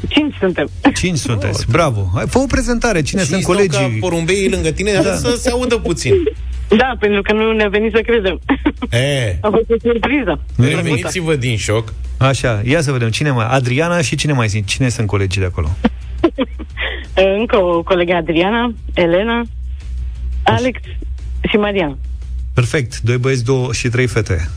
[0.09, 0.69] cinci suntem.
[0.95, 1.67] Cinci sunteți.
[1.71, 2.11] Bravo.
[2.15, 3.03] Hai, fă o prezentare.
[3.03, 3.81] Cine Și sunt stau colegii?
[3.81, 5.15] ca porumbeii lângă tine da.
[5.15, 6.13] să se audă puțin.
[6.77, 8.41] Da, pentru că nu ne-a venit să credem.
[8.91, 10.41] E, A fost o surpriză.
[10.57, 11.93] reveniți-vă din șoc.
[12.17, 13.11] Așa, ia să vedem.
[13.11, 13.47] Cine mai?
[13.49, 14.65] Adriana și cine mai sunt?
[14.67, 15.69] Cine sunt colegii de acolo?
[17.39, 19.43] Încă o colegă Adriana, Elena,
[20.57, 20.81] Alex
[21.51, 21.99] și Mariana.
[22.55, 23.01] Perfect.
[23.01, 24.49] Doi băieți, două și trei fete.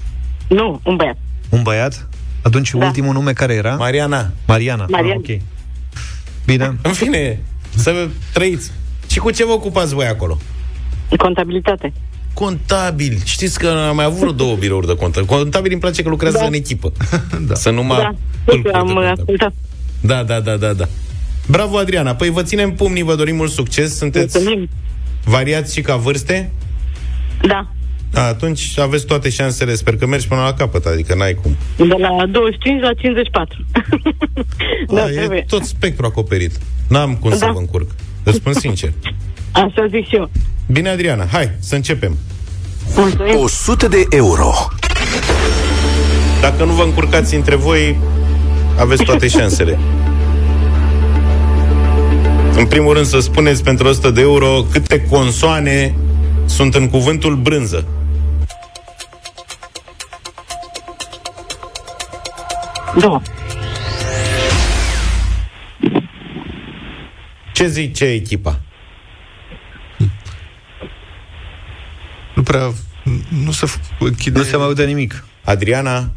[0.48, 1.18] Nu, un băiat.
[1.50, 2.08] Un băiat?
[2.42, 2.86] Atunci da.
[2.86, 3.76] ultimul nume care era?
[3.76, 4.32] Mariana.
[4.48, 4.86] Mariana.
[4.89, 5.22] Mariana.
[5.26, 5.42] Ah, ok.
[6.46, 6.76] Bine.
[6.82, 7.39] În fine,
[7.76, 8.72] să trăiți.
[9.08, 10.38] Și cu ce vă ocupați voi acolo?
[11.18, 11.94] Contabilitate.
[12.34, 13.22] Contabil.
[13.24, 15.28] Știți că am mai avut vreo două birouri de contabil.
[15.30, 16.46] Contabil îmi place că lucrează Da.
[16.46, 16.92] în echipă.
[17.48, 17.56] da.
[17.56, 19.10] Să nu mă Da, pâlcuri de am contabil.
[19.10, 19.54] ascultat.
[20.02, 20.88] Da, da, da, da, da.
[21.48, 22.16] Bravo, Adriana.
[22.16, 23.98] Păi vă ținem pumnii, vă dorim mult succes.
[23.98, 24.70] Sunteți Mulțumim.
[25.24, 26.51] Variați și ca vârste?
[27.41, 27.67] Da,
[28.13, 29.76] A, atunci aveți toate șansele.
[29.76, 31.55] Sper că mergi până la capăt, adică n-ai cum.
[31.78, 33.65] de la 25 la 54.
[34.95, 35.45] da, A, e trebuie.
[35.47, 36.57] tot spectru acoperit.
[36.88, 37.51] N-am cum să Da.
[37.51, 37.89] vă încurc.
[38.24, 38.91] Îți spun sincer.
[39.51, 40.30] Așa zic și eu.
[40.72, 42.17] Bine, Adriana, hai să începem.
[42.95, 43.39] Mulțumim.
[43.39, 44.51] 100 de euro.
[46.41, 47.97] Dacă nu vă încurcați între voi,
[48.80, 49.80] aveți toate șansele.
[52.56, 55.95] În primul rând să spuneți pentru 100 de euro câte consoane
[56.45, 57.88] sunt în cuvântul brânză.
[62.99, 63.22] Două.
[67.54, 68.60] Ce zice echipa?
[72.36, 72.72] Nu prea...
[73.43, 73.66] Nu se
[73.99, 74.38] închide...
[74.38, 75.26] Nu se mai aude nimic.
[75.43, 76.12] Adriana?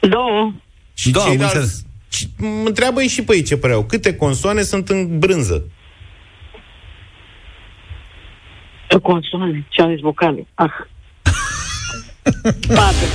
[0.00, 0.52] Două.
[0.94, 2.18] Și Da, am ceilalți- înțeles.
[2.18, 2.28] Și
[2.64, 3.84] întreabă-i și pe ei ce păreau.
[3.84, 5.64] Câte consoane sunt în brânză?
[9.02, 9.66] Consoane.
[9.68, 10.46] Ce am zis vocale.
[10.54, 10.70] Ah.
[12.74, 13.06] Patru.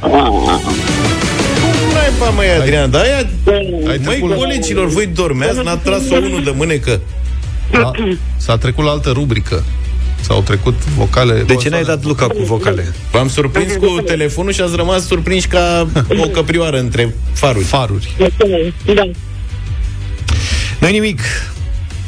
[0.00, 2.86] Cum naiba, măi, Adriana?
[2.86, 3.16] Da, aia...
[3.16, 5.62] Ai Măi, trecut la- colegilor, voi dormeați?
[5.62, 7.00] N-a tras-o unul de mânecă?
[7.72, 7.90] A,
[8.36, 9.64] s-a trecut la altă rubrică.
[10.20, 11.42] S-au trecut vocale...
[11.42, 12.94] De ce n-ai dat Luca cu vocale?
[13.10, 15.88] V-am surprins cu telefonul și ați rămas surprinși ca
[16.24, 17.64] o căprioară între faruri.
[17.64, 18.16] Faruri.
[18.94, 19.10] Da.
[20.78, 21.20] Nu nimic.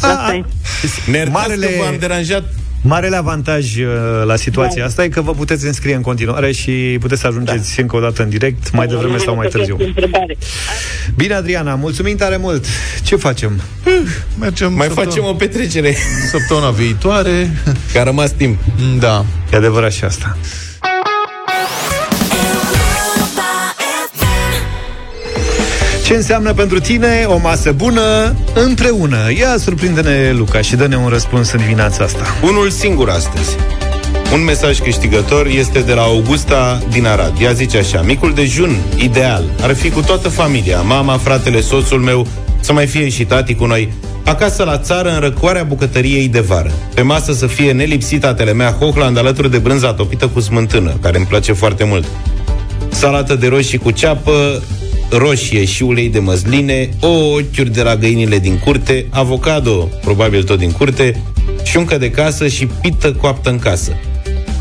[0.01, 0.45] Asta e.
[1.11, 2.55] Ne iertați Marele- că v-am deranjat.
[2.83, 3.87] Marele avantaj uh,
[4.25, 7.83] la situația asta e că vă puteți înscrie în continuare și puteți să ajungeți da.
[7.83, 9.77] încă o dată în direct, mai devreme sau mai târziu.
[9.81, 10.37] Întrebare.
[11.17, 12.65] Bine, Adriana, mulțumim tare mult.
[13.03, 13.61] Ce facem?
[14.39, 15.97] Mergem Mai săptămâna- facem o petrecere.
[16.31, 17.51] Săptămâna viitoare.
[17.93, 18.59] Că a rămas timp.
[18.99, 19.25] Da.
[19.53, 20.37] E adevărat și asta.
[26.09, 29.17] Ce înseamnă pentru tine o masă bună împreună?
[29.39, 32.25] Ia surprinde-ne, Luca, și dă-ne un răspuns în dimineața asta.
[32.43, 33.57] Unul singur astăzi.
[34.33, 37.33] Un mesaj câștigător este de la Augusta din Arad.
[37.41, 42.27] Ea zice așa, micul dejun ideal ar fi cu toată familia, mama, fratele, soțul meu,
[42.61, 43.93] să mai fie și tati cu noi,
[44.25, 46.71] acasă la țară în răcoarea bucătăriei de vară.
[46.95, 51.17] Pe masă să fie nelipsit tatele mea Hochland alături de brânza topită cu smântână, care
[51.17, 52.05] îmi place foarte mult.
[52.89, 54.63] Salată de roșii cu ceapă,
[55.11, 60.59] roșie și ulei de măsline, ouă ochiuri de la găinile din curte, avocado, probabil tot
[60.59, 61.23] din curte,
[61.65, 63.93] șuncă de casă și pită coaptă în casă.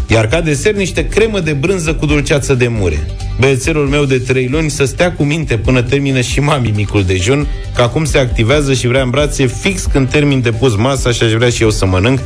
[0.09, 3.07] Iar ca desert niște cremă de brânză cu dulceață de mure.
[3.39, 7.47] Băiețelul meu de trei luni să stea cu minte până termină și mami micul dejun,
[7.75, 11.23] că acum se activează și vrea în brațe fix când termin de pus masa și
[11.23, 12.19] aș vrea și eu să mănânc.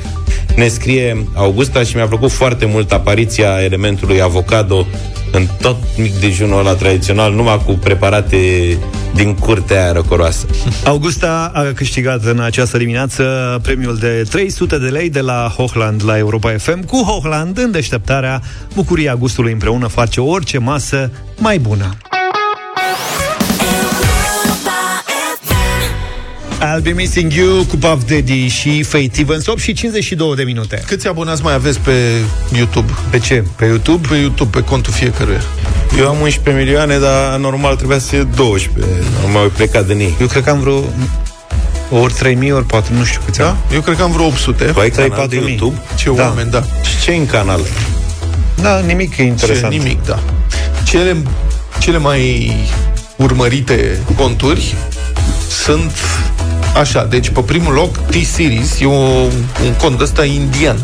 [0.55, 4.87] Ne scrie Augusta și mi-a plăcut foarte mult apariția elementului avocado
[5.31, 8.37] în tot mic dejunul ăla tradițional, numai cu preparate
[9.15, 10.45] din curtea aia răcoroasă.
[10.85, 13.23] Augusta a câștigat în această dimineață
[13.61, 16.85] premiul de 300 de lei de la Hochland la Europa FM.
[16.85, 18.41] Cu Hochland, în deșteptarea,
[18.75, 21.97] bucuria gustului împreună face orice masă mai bună.
[26.63, 30.83] I'll be missing you cu Puff Daddy și Faith Evans 8 și 52 de minute.
[30.87, 31.91] Câți abonați mai aveți pe
[32.55, 32.91] YouTube?
[33.09, 33.43] Pe ce?
[33.55, 34.07] Pe YouTube?
[34.07, 35.41] Pe YouTube, pe contul fiecăruia.
[35.97, 38.91] Eu am 11 milioane, dar normal trebuia să fie 12.
[39.25, 40.13] Nu mai plecat de ei.
[40.21, 40.83] Eu cred că am vreo
[41.99, 43.47] Ori 3000, ori 4, nu știu câți Da?
[43.47, 43.57] am.
[43.73, 44.63] Eu cred că am vreo 800.
[44.63, 45.57] Tu ai Trei, canal de patru mii.
[45.57, 45.81] YouTube?
[45.95, 46.23] Ce Da.
[46.23, 46.63] oameni, da.
[46.83, 47.61] Și ce în canal?
[48.61, 49.71] Da, nimic e interesant.
[49.73, 50.19] Ce, nimic, da.
[50.83, 51.17] Cele,
[51.79, 52.53] cele mai
[53.15, 54.75] urmărite conturi
[55.63, 55.91] sunt
[56.75, 58.91] așa, deci pe primul loc T-Series e o,
[59.65, 60.77] un cont ăsta indian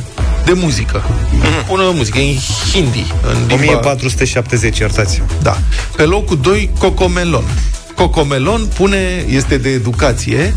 [0.46, 1.04] de muzică.
[1.68, 2.38] Bună muzică, e în
[2.74, 3.06] hindi.
[3.24, 3.78] În limba...
[3.78, 5.58] 1470, iertați Da.
[5.96, 7.44] Pe locul 2, Cocomelon.
[7.96, 10.56] Cocomelon pune, este de educație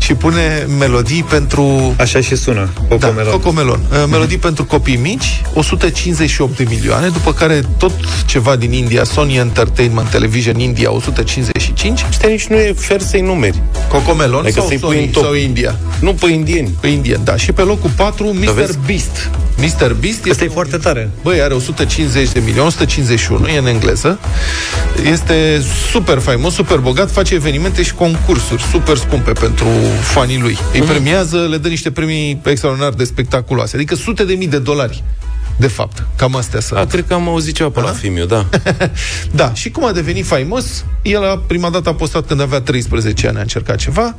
[0.00, 1.94] și pune melodii pentru...
[1.98, 3.30] Așa și sună, Da, Cocomelon.
[3.32, 3.80] Cocomelon.
[3.90, 7.92] Uh, Melodii pentru copii mici, 158 de milioane, după care tot
[8.26, 12.04] ceva din India, Sony Entertainment Television India, 155.
[12.08, 13.62] Ăștia nici nu e fer să-i numeri.
[13.88, 15.22] Cocomelon Adică sau, să-i pui Sony, în top.
[15.22, 15.78] sau India?
[16.00, 16.70] Nu pe indieni.
[16.80, 17.36] Pe India, da.
[17.36, 18.50] Și pe locul 4, Mr.
[18.50, 18.78] vezi?
[18.86, 19.30] Beast.
[19.56, 19.96] Mr.
[20.00, 21.10] Beast Asta e foarte tare.
[21.22, 24.18] Băi, are 150 de milioane, 151, e în engleză.
[25.10, 29.66] Este super faimos, super bogat, face evenimente și concursuri super scumpe pentru
[30.02, 30.58] fanii lui.
[30.72, 35.04] Îi premiază, le dă niște premii extraordinar de spectaculoase, adică sute de mii de dolari.
[35.58, 36.78] De fapt, cam astea sunt.
[36.78, 38.46] A, cred că am auzit ceva pe la Fimiu, da.
[39.30, 40.84] Da, și cum a devenit faimos?
[41.02, 44.16] El a, prima dată a postat când avea 13 ani, a încercat ceva,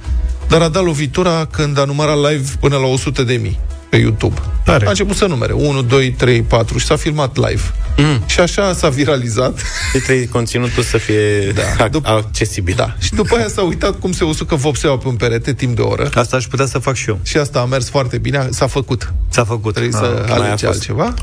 [0.48, 3.60] dar a dat lovitura când a numărat live până la 100 de mii
[3.92, 4.42] pe YouTube.
[4.66, 4.86] Tare.
[4.86, 7.62] A început să numere 1, 2, 3, 4 și s-a filmat live.
[7.98, 8.24] Mm.
[8.26, 9.58] Și așa s-a viralizat.
[9.94, 11.88] Și trebuie conținutul să fie Da.
[11.88, 12.74] ac- accesibil.
[12.78, 12.96] Da.
[13.00, 15.88] Și după aia s-a uitat cum se usucă vopseaua pe un perete timp de o
[15.88, 16.10] oră.
[16.14, 17.20] Asta aș putea să fac și eu.
[17.24, 19.14] Și asta a mers foarte bine, s-a făcut.
[19.30, 19.74] S-a făcut.
[19.74, 20.78] Trebuie Ah, să mai a alege fost.
[20.78, 21.14] altceva.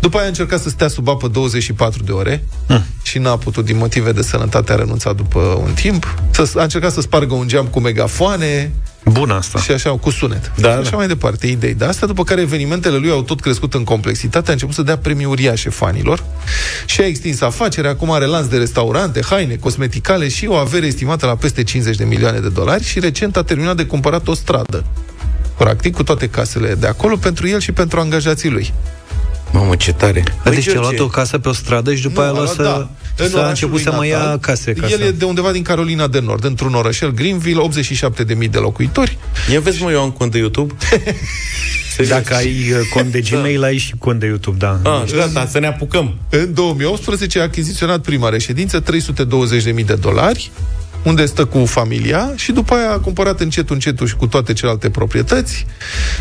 [0.00, 2.84] După aia a încercat să stea sub apă 24 de ore Hmm.
[3.02, 6.14] și n-a putut, din motive de sănătate, a renunțat după un timp.
[6.30, 8.72] Să, a încercat să spargă un geam cu megafoane
[9.04, 9.58] Bun asta.
[9.58, 10.52] și așa, cu sunet.
[10.56, 10.96] Da, și așa da.
[10.96, 14.52] mai departe, idei de astea, după care evenimentele lui au tot crescut în complexitate, a
[14.52, 16.24] început să dea premii uriașe fanilor
[16.86, 21.26] și a extins afacerea, acum are lanț de restaurante, haine, cosmeticale și o avere estimată
[21.26, 24.84] la peste 50 de milioane de dolari și recent a terminat de cumpărat o stradă
[25.56, 28.72] practic, cu toate casele de acolo, pentru el și pentru angajații lui.
[29.50, 30.24] Mamă, ce tare.
[30.42, 32.86] Da, deci a luat o casă pe o stradă și după aia a luat să,
[33.16, 34.38] În să a orașul început lui să mai ia natal.
[34.38, 34.72] case.
[34.72, 35.04] Ca El să...
[35.04, 37.68] e de undeva din Carolina de Nord, într-un orășel, Greenville,
[38.44, 39.18] 87.000 de locuitori.
[39.52, 40.74] Ia vezi, mă, eu am cont de YouTube.
[42.08, 44.80] Dacă ai uh, cont de Gmail, ai și cont de YouTube, da.
[44.82, 46.14] Ah, gata, să ne apucăm.
[46.28, 50.50] În 2018 a achiziționat prima reședință, 320.000 de dolari,
[51.02, 54.90] unde stă cu familia și după aia a cumpărat încetul încetul și cu toate celelalte
[54.90, 55.66] proprietăți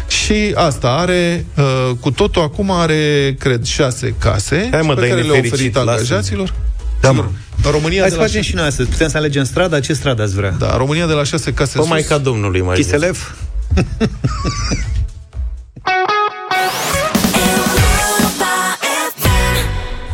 [0.08, 5.10] și asta are, uh, cu totul acum are, cred, șase case Hai, mă, pe dai
[5.10, 5.92] care le-a nefericit, oferit lasă-mă.
[5.92, 6.54] angajaților.
[7.04, 7.26] Da, mă.
[7.64, 8.90] În România Hai de să la facem și noi astăzi.
[8.90, 9.80] Putem să alegem strada?
[9.80, 10.52] Ce stradă ați vrea?
[10.60, 11.90] Da, România de la șase case Pă, sus.
[11.90, 12.86] mai ca domnului, mai jos.
[12.86, 13.36] Chiselev?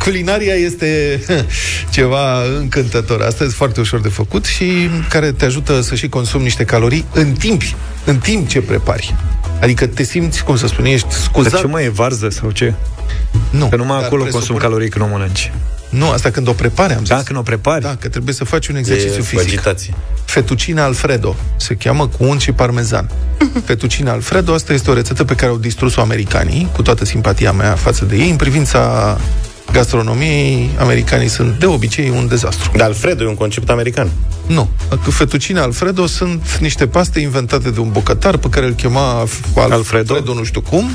[0.04, 1.20] Culinaria este
[1.92, 3.22] ceva încântător.
[3.22, 7.32] Astăzi foarte ușor de făcut și care te ajută să și consumi niște calorii în
[7.34, 7.62] timp,
[8.06, 9.16] în timp ce prepari.
[9.62, 11.60] Adică te simți, cum să spun, ești Dar scuzat.
[11.60, 12.74] ce mai e varză sau ce?
[13.50, 13.68] Nu.
[13.68, 15.52] Că numai dar acolo presupune- consum calorii când o mănânci.
[15.90, 17.10] Nu, asta când o prepari, am zis.
[17.10, 17.82] Da, când o prepari?
[17.82, 19.48] Da, că trebuie să faci un E exercițiu cu fizic.
[19.48, 19.94] agitație.
[20.26, 21.36] Fettuccine Alfredo.
[21.58, 23.10] Se cheamă cu unt și parmezan.
[23.66, 27.74] Fettuccine Alfredo, asta este o rețetă pe care au distrus-o americanii, cu toată simpatia mea
[27.76, 28.30] față de ei.
[28.30, 29.18] În privința
[29.72, 32.72] gastronomiei, americanii sunt de obicei un dezastru.
[32.78, 34.10] Dar Alfredo e un concept american.
[34.48, 34.70] Nu.
[35.10, 40.34] Fettuccine Alfredo sunt niște paste inventate de un bucătar pe care îl chema Alfredo, Alfredo
[40.34, 40.90] nu știu cum,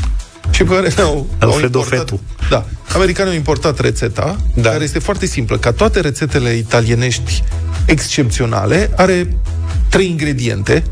[0.51, 2.20] și pe care au, Alfredo au importat, Fetu.
[2.51, 2.64] Da.
[2.95, 4.70] Americanii au importat rețeta, da.
[4.70, 5.59] care este foarte simplă.
[5.59, 7.42] Ca toate rețetele italienești
[7.86, 9.36] excepționale, are
[9.88, 10.82] trei ingrediente,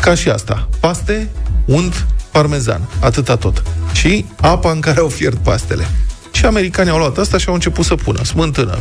[0.00, 0.68] ca și asta.
[0.80, 1.28] Paste,
[1.64, 2.88] unt, parmezan.
[3.00, 3.62] Atâta tot.
[3.92, 5.88] Și apa în care au fiert pastele.
[6.30, 8.78] Și americanii au luat asta și au început să pună smântână,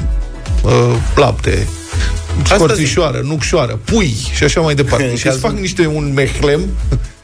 [0.63, 1.67] uh, lapte,
[2.45, 5.09] scorțișoară, nucșoară, pui și așa mai departe.
[5.09, 6.61] În și cazul- îți fac niște un mehlem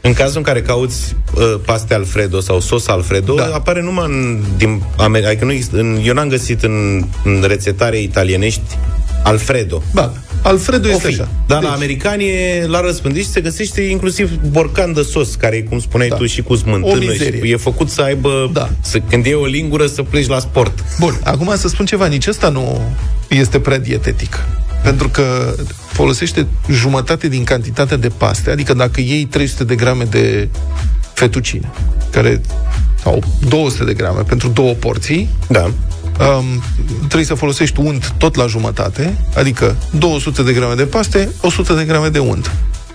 [0.06, 3.50] În cazul în care cauți uh, paste Alfredo sau sos Alfredo, da.
[3.54, 5.28] apare numai în, din America.
[5.28, 8.78] Adică nu există, în, eu n-am găsit în, în rețetare italienești
[9.22, 9.82] Alfredo.
[9.92, 11.14] Da, Alfredo O este fi.
[11.14, 11.28] așa.
[11.46, 15.80] Dar la americani e la răspândit și se găsește inclusiv borcan de sos, care, cum
[15.80, 16.16] spuneai Da.
[16.16, 16.98] tu, și cu O smântână.
[16.98, 17.44] mizerie.
[17.44, 18.70] Și e făcut să aibă, Da.
[18.80, 20.84] să, când e o lingură, să pleci la sport.
[20.98, 22.80] Bun, acum să spun ceva, nici ăsta nu
[23.28, 24.44] este prea dietetic.
[24.84, 25.54] Pentru că
[25.86, 30.48] folosește jumătate din cantitatea de paste, adică dacă iei 300 de grame de
[31.14, 31.70] fettuccine,
[32.10, 32.40] care
[33.02, 35.62] sau 200 de grame pentru două porții, Da.
[35.64, 36.62] um,
[36.98, 41.84] trebuie să folosești unt tot la jumătate, adică 200 de grame de paste, 100 de
[41.84, 42.50] grame de unt.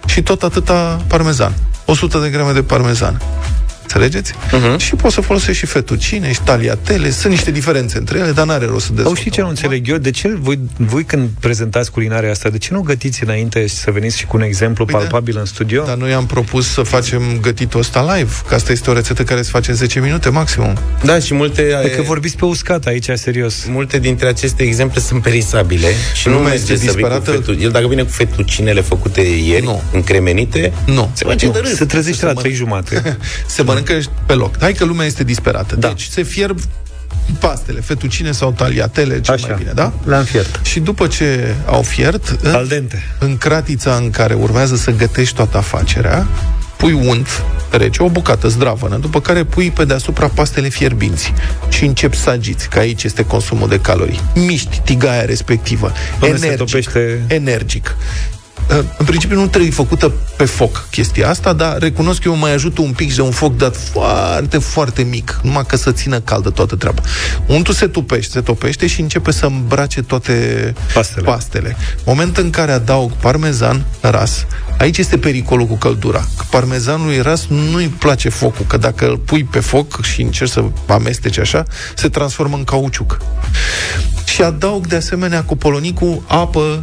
[0.06, 1.54] Și tot atâta parmezan.
[1.86, 3.22] 100 de grame de parmezan.
[3.94, 4.34] Înțelegeți?
[4.52, 4.78] Mhm.
[4.78, 8.66] Și poți să folosești și fettuccine și tagliatelle, sunt niște diferențe între ele, dar n-are
[8.66, 9.16] rost să Au dezvoltăm.
[9.22, 9.98] știți ce nu înțeleg eu?
[9.98, 13.92] De ce voi, voi când prezentați culinarea asta, de ce nu gătiți înainte și să
[13.92, 15.00] veniți și cu un exemplu Păi da.
[15.00, 15.84] palpabil în studio?
[15.86, 19.42] Dar noi am propus să facem gătitul ăsta live, că asta este o rețetă care
[19.42, 20.78] se face în 10 minute maximum.
[21.04, 21.74] Da, și multe...
[21.80, 23.66] Adică vorbiți pe uscat aici, serios.
[23.70, 27.32] Multe dintre aceste exemple sunt perisabile și nu, Lumea merge este să vii cu disperată.
[27.32, 27.58] fetu...
[27.62, 29.82] El dacă vine cu fetucinele făcute ieri, Nu.
[29.94, 31.10] încremenite, Nu.
[31.14, 31.52] se face Nu.
[31.52, 31.76] de râs.
[31.76, 32.42] Se trezește la mănâncă.
[32.42, 33.18] trei jumate.
[33.56, 34.60] se mănâncă pe loc.
[34.60, 35.76] Hai că lumea este disperată.
[35.76, 35.88] Da.
[35.88, 36.60] Deci se fierb
[37.40, 39.48] pastele, fettuccine sau tagliatele, cel Așa.
[39.48, 39.94] mai bine, da?
[40.06, 40.60] Le-am fiert.
[40.64, 43.04] Și după ce au fiert, în, Al dente.
[43.20, 46.28] în cratița în care urmează să gătești toată afacerea,
[46.78, 47.28] pui unt
[47.72, 51.34] rece, o bucată zdravănă, după care pui pe deasupra pastele fierbinți
[51.70, 54.22] și începi să agiți, că aici este consumul de calorii.
[54.36, 57.96] Miști tigaia respectivă, Până se energic, topește- energic.
[58.70, 62.54] Uh, În principiu nu trebuie făcută pe foc chestia asta, dar recunosc că eu mai
[62.54, 66.50] ajută un pic de un foc dat foarte, foarte mic, numai că să țină caldă
[66.50, 67.02] toată treaba.
[67.48, 70.34] Untul se tupește, se topește și începe să îmbrace toate
[70.94, 71.26] Pastele.
[71.26, 71.76] pastele.
[72.06, 74.46] Moment în care adaug parmezan ras,
[74.78, 76.20] aici este pericolul cu căldura.
[76.38, 80.64] Că parmezanului ras nu-i place focul, că dacă îl pui pe foc și încerci să
[80.88, 81.64] amesteci așa,
[81.96, 83.18] se transformă în cauciuc.
[84.26, 86.80] Și adaug de asemenea cu polonicul apă uh,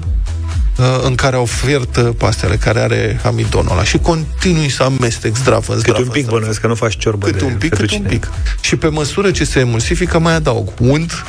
[1.02, 5.72] în care au fiert uh, pastele, care are amidonul ăla și continui să amestec zdravă
[5.72, 6.02] în Câte zdravă.
[6.06, 8.08] un pic bănuiesc că nu faci ciorbă Cât de un pic, cât un fettuccine.
[8.08, 8.30] pic.
[8.60, 11.24] Și pe măsură ce se emulsifică, mai adaug unt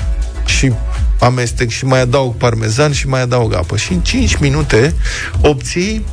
[0.45, 0.71] și
[1.19, 3.77] amestec și mai adaug parmezan și mai adaug apă.
[3.77, 4.93] Și în 5 minute
[5.41, 6.05] obții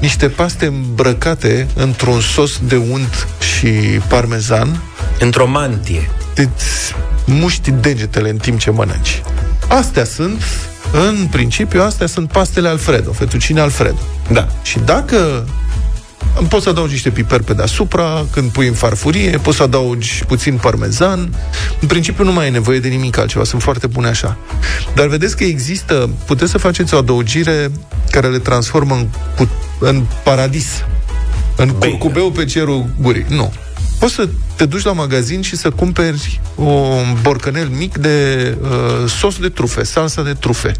[0.00, 3.26] niște paste îmbrăcate într-un sos de unt
[3.56, 3.66] și
[4.08, 4.82] parmezan
[5.20, 6.10] Într-o mantie.
[6.34, 9.22] îți muști degetele în timp ce mănânci.
[9.68, 10.42] Astea sunt,
[10.92, 13.98] în principiu, astea sunt pastele Alfredo, fettuccine Alfredo.
[14.32, 14.48] Da.
[14.62, 15.46] Și dacă
[16.48, 20.56] poți să adaugi niște piper pe deasupra, când pui în farfurie, poți să adaugi puțin
[20.56, 21.34] parmezan.
[21.80, 24.36] În principiu nu mai e nevoie de nimic altceva, sunt foarte bune așa.
[24.94, 27.70] Dar vedeți că există, puteți să faceți o adăugire
[28.10, 30.66] care le transformă în, cu- în paradis.
[31.56, 33.24] În curcubeu pe cerul gurii.
[33.28, 33.52] Nu.
[33.98, 39.38] Poți să te duci la magazin și să cumperi un borcanel mic de uh, sos
[39.38, 40.72] de trufe, salsa de trufe.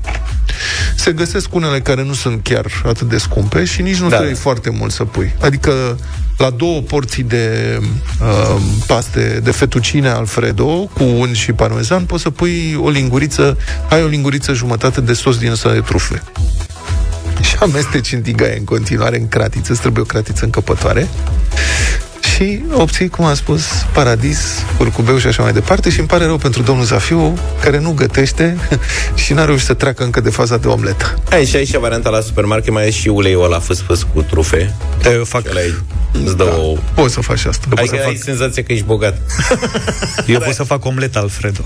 [0.96, 4.08] Se găsesc unele care nu sunt chiar atât de scumpe și nici nu Da.
[4.08, 4.16] da.
[4.16, 5.34] trebuie foarte mult să pui.
[5.40, 5.98] Adică
[6.36, 7.78] la două porții de
[8.20, 13.58] uh, paste de fettuccine Alfredo cu unt și parmezan poți să pui o linguriță,
[13.88, 16.22] ai o linguriță jumătate de sos din ăsta de trufe.
[17.40, 21.08] Și amesteci în tigaie în continuare în cratiță, îți trebuie o cratiță încăpătoare
[22.38, 23.62] și obții, cum am spus,
[23.92, 24.38] paradis,
[24.76, 28.56] curcubeu și așa mai departe și îmi pare rău pentru domnul Zafiu, care nu gătește
[29.24, 31.22] și n-a reușit să treacă încă de faza de omletă.
[31.30, 34.74] Ai și aici varianta la supermarket, mai e și uleiul ăla fâs-fâs cu trufe.
[35.02, 35.48] Da, eu fac...
[35.50, 35.74] Ăla e-
[36.24, 36.76] îți dă o...
[36.94, 37.66] Poți să faci asta.
[37.70, 39.18] Adică să ai fac- senzația că ești bogat.
[40.26, 41.64] Eu pot să fac omlet Alfredo.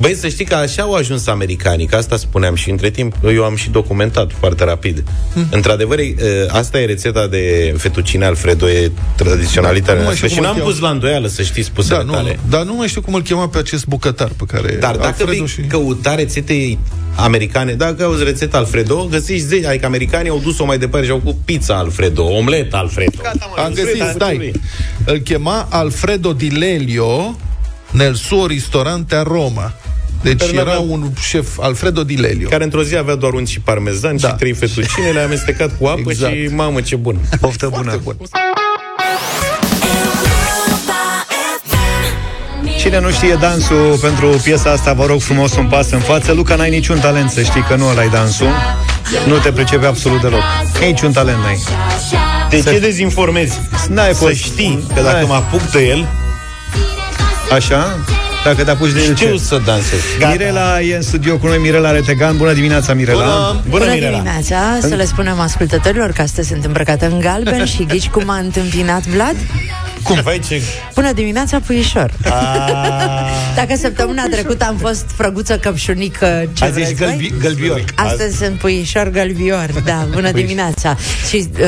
[0.00, 3.44] Băi, să știi că așa au ajuns americanii, că asta spuneam și între timp eu
[3.44, 5.04] am și documentat foarte rapid.
[5.32, 5.46] Hmm.
[5.50, 6.14] Într-adevăr, e,
[6.48, 10.66] asta e rețeta de fettuccine Alfredo, e tradiționalitatea Nu mai noastră știu și cum n-am
[10.66, 12.38] îl pus la îndoială, să știți, spusele Da, nu, tale.
[12.48, 14.76] dar nu mai știu cum îl chema pe acest bucătar pe care...
[14.80, 15.60] Dar dacă Alfredo vei și...
[15.60, 16.78] căuta rețete
[17.16, 21.18] americane, dacă auzi rețeta Alfredo, găsești zeci, adică americanii au dus-o mai departe și au
[21.18, 23.18] făcut pizza Alfredo, omlet Alfredo.
[23.22, 24.52] Gata, mă, Am găsit, stai.
[25.04, 27.38] Îl chema Alfredo Di Lelio
[27.90, 29.74] nel suo ristorante a Roma.
[30.24, 32.48] Deci Care era n-avea- un șef, Alfredo Di Lelio.
[32.48, 34.28] Care într-o zi avea doar unt și parmezan Da.
[34.28, 36.32] și trei fettuccine, le-a amestecat cu apă Exact.
[36.34, 37.16] și mamă ce bun.
[37.40, 38.00] Poftă bună.
[38.02, 38.16] Bun.
[42.78, 46.32] Cine nu știe dansul pentru piesa asta, vă rog frumos un pas în față.
[46.32, 48.46] Luca, n-ai niciun talent, să știi că nu ăla dansul.
[49.26, 50.40] Nu te pricepe absolut deloc.
[50.80, 51.62] Niciun talent n-ai.
[52.50, 53.60] De Să- ce dezinformezi?
[53.88, 55.24] N-ai Să fost- știi că dacă N-ai.
[55.28, 56.08] mă apuc de el,
[57.52, 57.98] Așa?
[58.44, 59.42] Dacă te apuci de el știu ce?
[59.42, 59.98] să dansez.
[60.30, 62.36] Mirela e în studio cu noi, Mirela Retegan.
[62.36, 63.24] Bună dimineața, Mirela.
[63.24, 64.10] Bună, Bună Mirela.
[64.18, 68.36] dimineața, să le spunem ascultătorilor că astăzi sunt îmbrăcată în galben și ghici cum a
[68.38, 69.34] întâmpinat Vlad?
[70.02, 70.62] Cum vai ce...
[70.94, 72.10] Bună dimineața, puișor!
[72.24, 72.30] Ah.
[73.56, 77.30] Dacă săptămâna trecută am fost frăguță căpșunică, ce Azi ești vreți voi?
[77.30, 77.84] gălbi, gălbior.
[77.94, 80.96] Astăzi sunt puișor gălbior, da, bună dimineața
[81.28, 81.66] Și uh,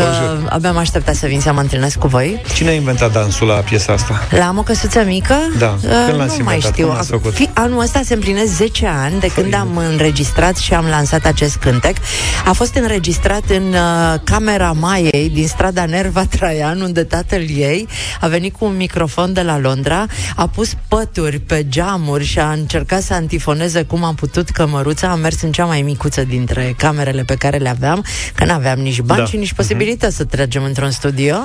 [0.48, 3.54] abia am așteptat să vin să mă întâlnesc cu voi Cine a inventat dansul la
[3.54, 4.26] piesa asta?
[4.30, 5.76] La am o căsuță mică Da.
[5.82, 6.65] uh, Când l-ați Nu mai inventat?
[6.72, 7.32] Știu Cum l-ați făcut?
[7.32, 11.56] Fi, Anul ăsta se împlinesc 10 ani De când am înregistrat și am lansat acest
[11.56, 11.96] cântec
[12.44, 17.88] A fost înregistrat în uh, Camera Maiei Din strada Nerva Traian Unde tatăl ei
[18.20, 20.06] a venit cu un microfon de la Londra,
[20.36, 25.08] a pus pături pe geamuri și a încercat să antifoneze cum am putut cămăruța.
[25.10, 28.04] Am mers în cea mai micuță dintre camerele pe care le aveam,
[28.34, 29.26] că n-aveam nici bani Da.
[29.26, 31.36] și nici posibilități să tragem într-un studio.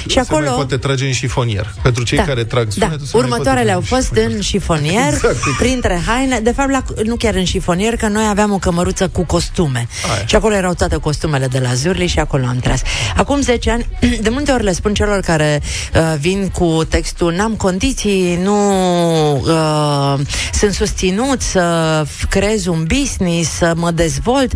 [0.00, 0.54] Și Se mai acolo...
[0.54, 1.74] poate trage în șifonier.
[1.82, 2.70] Pentru cei Da, care trag da.
[2.70, 4.60] sunetul, se mai Următoarele poate au fost în șifonier,
[5.12, 5.36] Exact.
[5.58, 6.40] printre haine.
[6.40, 9.88] De fapt, la, nu chiar în șifonier, că noi aveam o cămăruță cu costume.
[10.14, 10.26] Aia.
[10.26, 12.80] Și acolo erau toate costumele de la Zurli și acolo am tras.
[13.16, 13.86] Acum 10 ani,
[14.22, 15.62] de multe ori le spun celor care
[15.94, 18.56] uh, vin cu textul n-am condiții, nu
[19.36, 20.20] uh,
[20.52, 24.52] sunt susținut să f- creez un business, să mă dezvolt.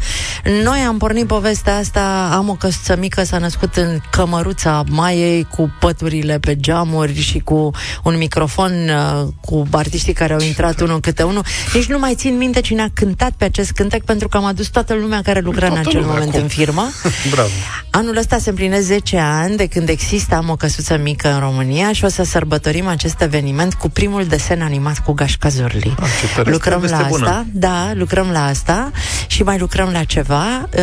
[0.63, 5.75] Noi am pornit povestea asta, am o căsuță mică, s-a născut în cămăruța Maiei cu
[5.81, 7.71] păturile pe geamuri și cu
[8.03, 9.67] un microfon uh, cu
[9.97, 11.45] artiștii care au intrat unul câte unul.
[11.75, 14.67] Nici nu mai țin minte cine a cântat pe acest cântec pentru că am adus
[14.69, 16.43] toată lumea care lucra în Toată acel lumea moment acum.
[16.43, 16.91] în firmă.
[17.35, 17.49] Bravo.
[17.91, 21.93] Anul ăsta se împlinesc 10 ani de când există Am o căsuță mică în România
[21.93, 25.95] și o să sărbătorim acest eveniment cu primul desen animat cu Gașca Zurli.
[26.01, 26.51] Ah, ce tare.
[26.51, 27.47] lucrăm Este la asta, bună.
[27.53, 28.91] da, lucrăm la asta
[29.27, 30.69] și mai lucrăm la ceva.
[30.77, 30.83] Uh,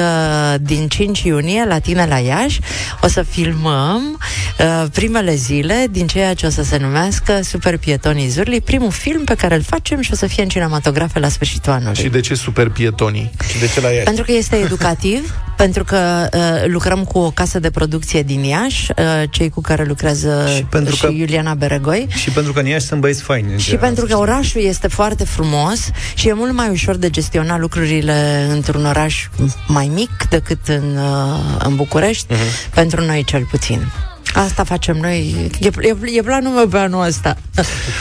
[0.61, 2.59] din 5 iunie la tine la Iași
[3.01, 4.19] o să filmăm
[4.59, 9.23] uh, primele zile din ceea ce o să se numească Super Pietonii Zurli, primul film
[9.23, 11.95] pe care îl facem și o să fie în cinematografe la sfârșitul anului.
[11.95, 13.31] Și de ce super pietonii?
[13.49, 14.03] Și de ce la Iași?
[14.03, 15.33] Pentru că este educativ,
[15.63, 16.41] pentru că uh,
[16.71, 20.95] lucrăm cu o casă de producție din Iași, uh, cei cu care lucrează și, pentru
[20.95, 22.07] și că- Iuliana Beregoi.
[22.09, 23.51] Și pentru că în Iași sunt băieți faini.
[23.51, 23.87] în Și general.
[23.87, 28.85] pentru că orașul este foarte frumos și e mult mai ușor de gestiona lucrurile într-un
[28.85, 29.27] oraș
[29.67, 32.41] mai mic decât în, uh, în București, Mhm.
[32.41, 32.73] uh-huh.
[32.73, 33.91] pentru noi cel puțin.
[34.33, 35.49] Asta facem noi.
[35.59, 37.37] E, e, e planul meu pe anul ăsta.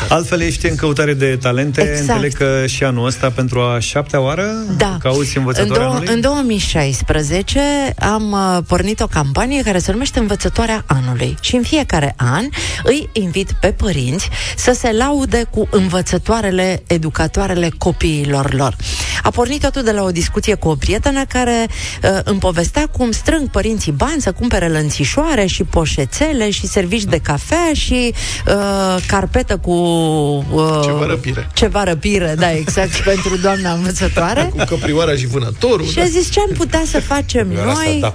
[0.08, 1.80] Altfel ești în căutare de talente.
[1.80, 2.00] Exact.
[2.00, 4.46] Înțeleg că și anul ăsta, pentru a șaptea oară,
[4.76, 4.96] Da.
[5.00, 6.14] cauți În, învățătoarea dou- anului?
[6.14, 7.60] în 2016
[7.98, 12.44] am uh, pornit o campanie care se numește Învățătoarea Anului și în fiecare an
[12.84, 18.76] îi invit pe părinți să se laude cu învățătoarele, educatoarele copiilor lor.
[19.22, 21.66] A pornit totul de la o discuție cu o prietenă care
[22.02, 25.64] uh, îmi povestea cum strâng părinții bani să cumpere lănțișoare și
[26.12, 28.14] poșețele și servici de cafea și
[28.46, 29.70] uh, carpetă cu...
[29.70, 31.48] Uh, Ceva răpire.
[31.52, 34.52] Ceva răpire, da, exact, pentru doamna învățătoare.
[34.56, 35.86] Cu căprioara și vânătorul.
[35.86, 38.12] Și a zis ce am putea să facem noi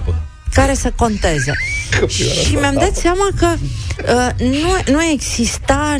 [0.52, 1.52] care să conteze.
[2.46, 5.96] Și mi-am dat seama că uh, nu, nu exista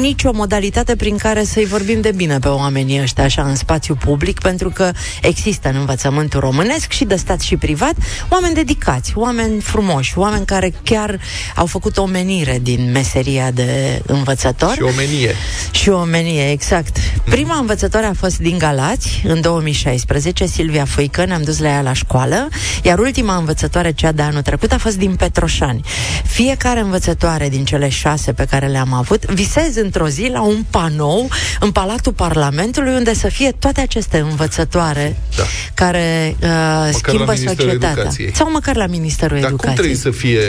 [0.00, 4.40] nicio modalitate prin care să-i vorbim de bine pe oamenii ăștia așa în spațiu public,
[4.40, 4.90] pentru că
[5.22, 7.94] există în învățământul românesc și de stat și privat
[8.28, 11.20] oameni dedicați, oameni frumoși, oameni care chiar
[11.54, 14.72] au făcut o menire din meseria de învățător.
[14.72, 15.34] Și omenie.
[15.70, 16.96] Și omenie, exact.
[17.24, 21.92] Prima învățătoare a fost din Galați, în 2016, Silvia Făică, ne-am dus la ea la
[21.92, 22.48] școală,
[22.82, 25.84] iar ultima învățătoare, cea de anul trecut, a fost din Petroșani.
[26.24, 31.28] Fiecare învățătoare din cele șase pe care le-am avut, visez într-o zi la un panou
[31.60, 35.42] în Palatul Parlamentului, unde să fie toate aceste învățătoare Da.
[35.74, 36.48] care uh,
[36.92, 37.90] schimbă Ministerul societatea.
[37.90, 38.30] Educației.
[38.34, 39.74] Sau măcar la Ministerul Dar cum Educației.
[39.74, 40.40] trebuie să fie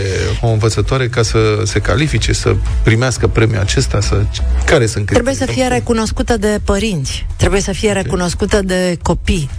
[0.42, 4.00] o învățătoare ca să se califice, să primească premiul acesta?
[4.02, 4.24] Să...
[4.66, 5.68] Care sunt Trebuie să criteriile?
[5.70, 9.50] fie recunoscută de părinți, trebuie să fie recunoscută de copii,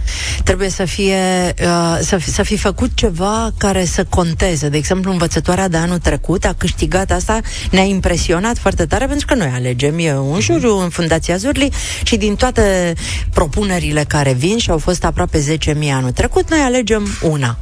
[0.43, 4.69] trebuie să fie uh, să, fi, să fi făcut ceva care să conteze.
[4.69, 7.39] De exemplu, învățătoarea de anul trecut a câștigat asta,
[7.71, 11.69] ne-a impresionat foarte tare pentru că noi alegem e un juriu în Fundația Zurli
[12.03, 12.93] și din toate
[13.33, 17.57] propunerile care vin și au fost aproape 10.000 anul trecut, noi alegem una.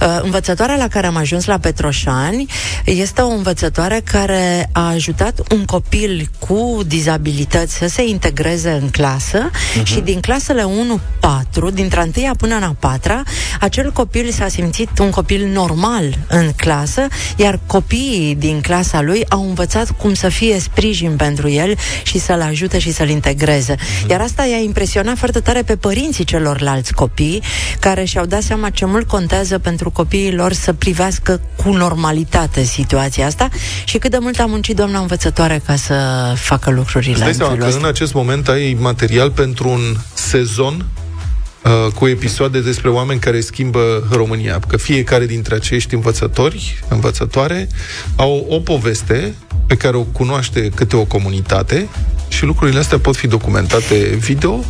[0.00, 2.46] Uh, învățătoarea la care am ajuns la Petroșani
[2.84, 9.50] este o învățătoare care a ajutat un copil cu dizabilități să se integreze în clasă
[9.50, 9.82] uh-huh.
[9.82, 13.22] și din clasele 1-4, dintre a întâia până la a patra,
[13.60, 17.06] acel copil s-a simțit un copil normal în clasă,
[17.36, 22.40] iar copiii din clasa lui au învățat cum să fie sprijin pentru el și să-l
[22.40, 23.74] ajute și să-l integreze.
[24.10, 27.42] Iar asta i-a impresionat foarte tare pe părinții celorlalți copii,
[27.80, 33.26] care și-au dat seama ce mult contează pentru copiii lor să privească cu normalitate situația
[33.26, 33.48] asta
[33.84, 35.94] și cât de mult a muncit doamna învățătoare ca să
[36.36, 37.86] facă lucrurile Îți dai în seama felul că ăsta.
[37.86, 40.84] în acest moment ai material pentru un sezon
[41.66, 44.60] uh, cu episoade despre oameni care schimbă România.
[44.68, 47.68] Că fiecare dintre acești învățători, învățătoare,
[48.16, 49.34] au o poveste
[49.66, 51.88] pe care o cunoaște câte o comunitate
[52.28, 54.64] și lucrurile astea pot fi documentate video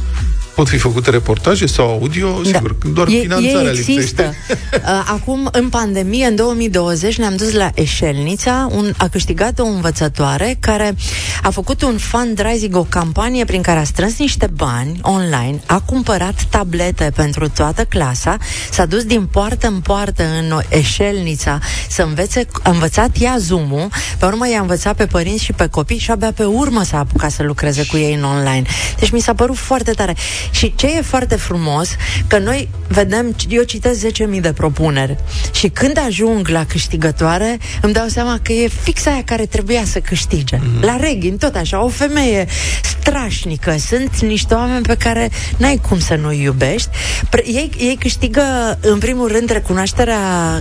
[0.57, 3.91] Pot fi făcute reportaje sau audio, sigur, doar E- finanțarea e există.
[3.93, 4.37] lipsește.
[4.77, 10.57] Uh, Acum, în pandemie, în 2020, ne-am dus la Eșelnița, un, a câștigat o învățătoare
[10.61, 10.95] care
[11.43, 16.47] a făcut un fundraising, o campanie prin care a strâns niște bani online, a cumpărat
[16.51, 18.37] tablete pentru toată clasa,
[18.71, 23.89] s-a dus din poartă în poartă în Eșelnița să învețe, a învățat ea Zoom-ul,
[24.19, 27.31] pe urmă i-a învățat pe părinți și pe copii și abia pe urmă s-a apucat
[27.31, 28.63] să lucreze cu ei în online.
[28.99, 30.15] Deci mi s-a părut foarte tare.
[30.51, 31.89] Și ce e foarte frumos,
[32.27, 35.17] că noi vedem, eu citesc 10.000 de propuneri
[35.53, 39.99] și când ajung la câștigătoare, îmi dau seama că e fix aia care trebuia să
[39.99, 40.57] câștige.
[40.57, 40.81] Mm-hmm.
[40.81, 42.47] La Reghin, tot așa, o femeie
[42.83, 43.77] strașnică.
[43.79, 46.89] Sunt niște oameni pe care n-ai cum să nu iubești.
[47.31, 48.43] Pre- ei, ei câștigă,
[48.81, 50.19] în primul rând, recunoașterea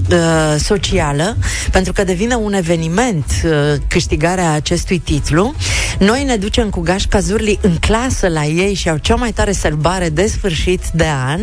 [0.10, 0.18] uh,
[0.58, 1.38] socială,
[1.72, 3.52] pentru că devine un eveniment uh,
[3.88, 5.54] câștigarea acestui titlu.
[6.00, 9.52] Noi ne ducem cu Gașca Zurli în clasă la ei și au cea mai tare
[9.76, 11.40] sărbare de sfârșit de an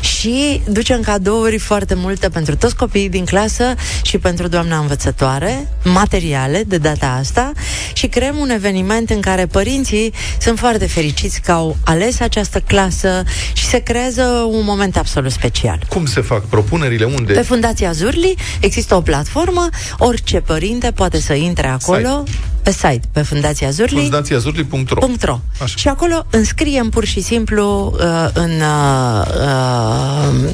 [0.00, 6.64] și ducem cadouri foarte multe pentru toți copiii din clasă și pentru doamna învățătoare, materiale
[6.66, 7.52] de data asta
[7.92, 13.22] și creăm un eveniment în care părinții sunt foarte fericiți că au ales această clasă
[13.52, 15.78] și se creează un moment absolut special.
[15.88, 17.04] Cum se fac propunerile?
[17.04, 17.32] Unde?
[17.32, 19.68] Pe Fundația Zurli există o platformă,
[19.98, 22.24] orice părinte poate să intre acolo
[22.64, 24.00] pe site, pe Fundația Zurli.
[24.00, 25.40] Fundațiazurli.ro .ro.
[25.76, 29.26] Și acolo înscriem pur și simplu uh, în uh,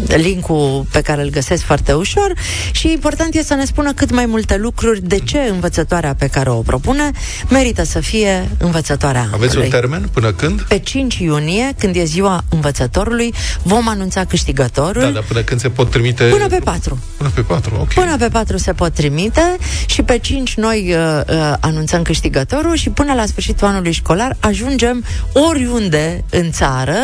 [0.09, 2.33] uh, linkul pe care îl găsesc foarte ușor
[2.71, 6.51] și important e să ne spună cât mai multe lucruri de ce învățătoarea pe care
[6.51, 7.11] o propune
[7.49, 9.81] merită să fie învățătoarea Aveți un anului.
[9.81, 10.61] termen până când?
[10.63, 15.03] Pe 5 iunie, când e ziua învățătorului, vom anunța câștigătorul.
[15.03, 16.25] Da, dar până când se pot trimite...
[16.25, 16.99] Până pe 4.
[17.17, 17.93] Până pe 4, ok.
[17.95, 19.57] Până pe 4 se pot trimite
[19.87, 25.05] și pe 5 noi uh, uh, anunțăm câștigătorul și până la sfârșitul anului școlar ajungem
[25.33, 26.97] oriunde în țară.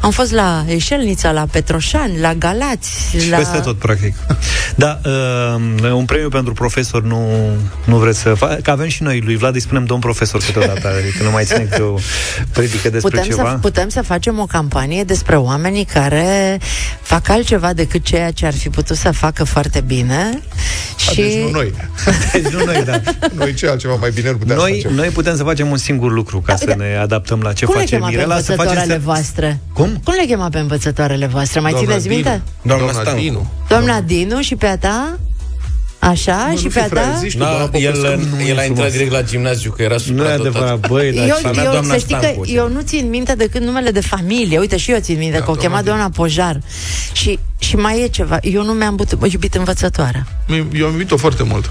[0.00, 3.36] Am fost la Eșelnița, la Petroșani, la Galați, Și la...
[3.36, 4.14] peste tot, practic.
[4.74, 7.26] Da, uh, un premiu pentru profesor nu,
[7.84, 8.60] nu vreți să fac.
[8.60, 11.58] Că avem și noi, lui Vlad îi spunem domn profesor câteodată, adică nu mai ține
[11.70, 11.94] câte o
[12.52, 13.50] predică despre Putem ceva.
[13.50, 16.60] să, putem să facem o campanie despre oamenii care
[17.02, 20.42] fac altceva decât ceea ce ar fi putut să facă foarte bine.
[20.96, 21.14] Și...
[21.14, 21.72] Deci nu noi.
[22.32, 23.00] Deci nu noi, da.
[23.34, 24.94] Noi ce altceva mai bine nu putem Noi, face.
[24.94, 27.80] noi putem să facem un singur lucru ca să ne adaptăm la ce Cum le
[27.80, 29.10] face chema pe Mirela, să facem învățătoarele să...
[29.42, 29.60] voastre?
[29.72, 30.00] Cum?
[30.04, 31.60] Cum le chema pe învățătoarele voastre?
[31.60, 32.14] Mai Doamna țineți Dinu.
[32.14, 32.42] minte?
[32.62, 33.20] Doamna, Doamna Stancu.
[33.22, 33.46] Dinu.
[33.68, 35.18] Doamna Dinu și pe a ta?
[35.98, 36.88] Așa, Nu, și nu pe fi a ta?
[36.88, 37.86] fraier, zici tu, doamna Da, Popescu.
[38.06, 38.92] el, nu e el a intrat frumos.
[38.92, 40.40] direct la gimnaziu, că era Nu e supradotat.
[40.40, 43.08] adevărat, băi, dar Eu, Și avea eu, doamna să știi că Stancu, eu nu țin
[43.08, 44.58] minte decât numele de familie.
[44.58, 45.94] Uite, și eu țin minte Da, că o doamna chema Dinu.
[45.94, 46.60] doamna Pojar.
[47.12, 48.38] Și, și mai e ceva.
[48.42, 50.26] Eu nu mi-am but- iubit învățătoarea.
[50.74, 51.70] Eu am iubit-o foarte mult.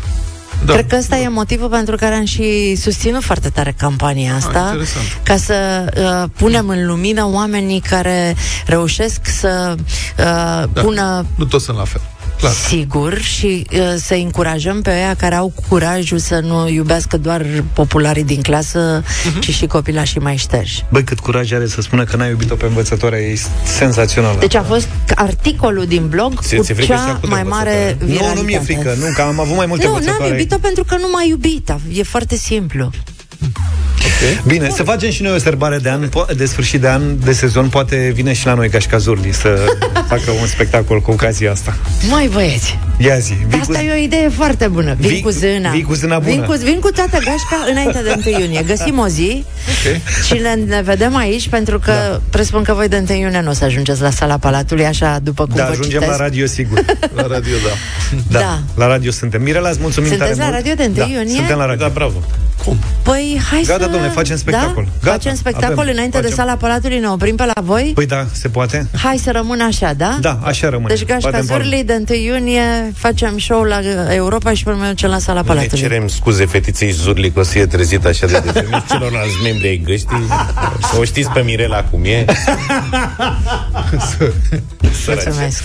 [0.65, 0.73] Da.
[0.73, 4.69] Cred că ăsta e motivul pentru care am și susținut foarte tare campania asta, Ah,
[4.71, 5.05] interesant.
[5.23, 8.35] ca să uh, punem în lumină oamenii care
[8.65, 9.83] reușesc să uh,
[10.73, 10.81] Da.
[10.81, 12.01] pună Nu toți sunt la fel.
[12.41, 12.53] Clar.
[12.53, 18.23] sigur și uh, să încurajăm pe aia care au curajul să nu iubească doar popularii
[18.23, 19.39] din clasă, Mhm.
[19.39, 20.83] ci și copilașii mai șterși.
[20.89, 24.35] Băi, cât curaj are să spună că n-a iubit-o pe învățătoarea, e senzațional.
[24.39, 27.43] Deci a fost articolul din blog Ți-e- cu ți-e frică și cea acum de mai
[27.43, 28.05] mare învățătoare?
[28.11, 28.33] viralitate.
[28.35, 30.31] nu, nu mi-e frică, nu, că am avut mai multe Nu, n-am învățătoare.
[30.37, 31.73] iubit-o pentru că nu m-a iubit.
[31.93, 32.89] E foarte simplu.
[34.47, 37.31] Bine, să facem și noi o serbare de an, po- de sfârșit de an, de
[37.33, 39.59] sezon, poate vine și la noi Gașca Zurli să
[40.09, 41.75] facă un spectacol cu ocazia asta.
[42.09, 43.65] Mai băieți, Ia zi, vii cu...
[43.71, 44.95] Asta e o idee foarte bună.
[44.99, 45.71] Vin Vii- cu zâna.
[45.71, 46.31] vii cu zâna bună.
[46.31, 48.63] Vin cu, vin cu toată gașca înainte de 1 iunie.
[48.67, 49.95] Găsim o zi Ok.
[50.25, 52.21] și ne, ne vedem aici pentru că da.
[52.29, 55.45] presupun că voi de 1 iunie nu o să ajungeți la sala Palatului așa după
[55.45, 56.11] cum Da, vă ajungem citesc.
[56.19, 56.79] la radio, sigur.
[57.15, 57.73] La radio, da.
[58.31, 58.59] Da, Da.
[58.75, 59.41] la radio suntem.
[59.41, 60.65] Mirela, îți mulțumim Sunteți tare la mult.
[60.65, 61.35] radio de 1 da, iunie?
[61.35, 61.85] suntem la radio.
[61.85, 62.23] Da, bravo.
[63.03, 63.89] Păi hai Gata, să...
[63.89, 64.83] domnule, facem spectacol.
[64.83, 64.89] Da?
[65.03, 65.93] Gata, facem spectacol avem.
[65.93, 66.37] înainte de Facem.
[66.37, 67.91] sala Palatului, ne oprim pe la voi?
[67.95, 68.87] Păi da, se poate?
[69.03, 70.17] Hai să rămână așa, da?
[70.21, 70.93] Da, așa rămâne.
[70.93, 71.63] Deci Gașca Batem palme.
[71.63, 75.41] Zurli de 1 iunie facem show la uh, Europa și pe urmă ducem la sala
[75.41, 75.79] Ne Palatului.
[75.79, 79.67] cerem scuze fetiței Zurli că o să fie trezit așa de devreme și celorlalți membri
[79.67, 80.27] ai găștii.
[80.99, 82.25] O știți pe Mirela cum e.
[85.03, 85.23] Săraci.
[85.25, 85.63] Mulțumesc.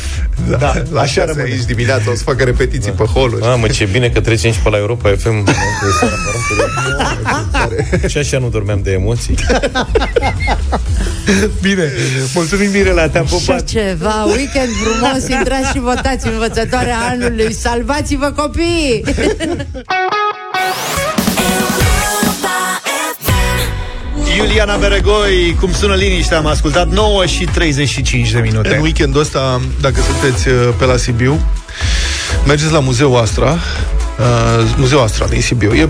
[0.49, 1.43] Da, da la așa rămâne.
[1.43, 3.41] aici dimineața o să facă repetiții pe holuri.
[3.43, 5.45] Mamă, ce bine că trecem și pe la Europa FM.
[8.11, 9.35] și așa nu dormeam de emoții.
[11.63, 11.93] Bine,
[12.35, 13.65] mulțumim Mirela, te-am Și pupat.
[13.65, 19.05] ceva, weekend frumos, intrați și votați învățătoarea anului, salvați-vă copiii!
[24.37, 28.75] Iuliana Beregoi, cum sună liniștea, am ascultat 9 și 35 de minute.
[28.75, 31.41] În weekendul ăsta, dacă sunteți uh, pe la Sibiu,
[32.47, 33.59] mergeți la Muzeul Astra,
[34.19, 35.75] uh, Muzeul Astra din Sibiu.
[35.75, 35.89] E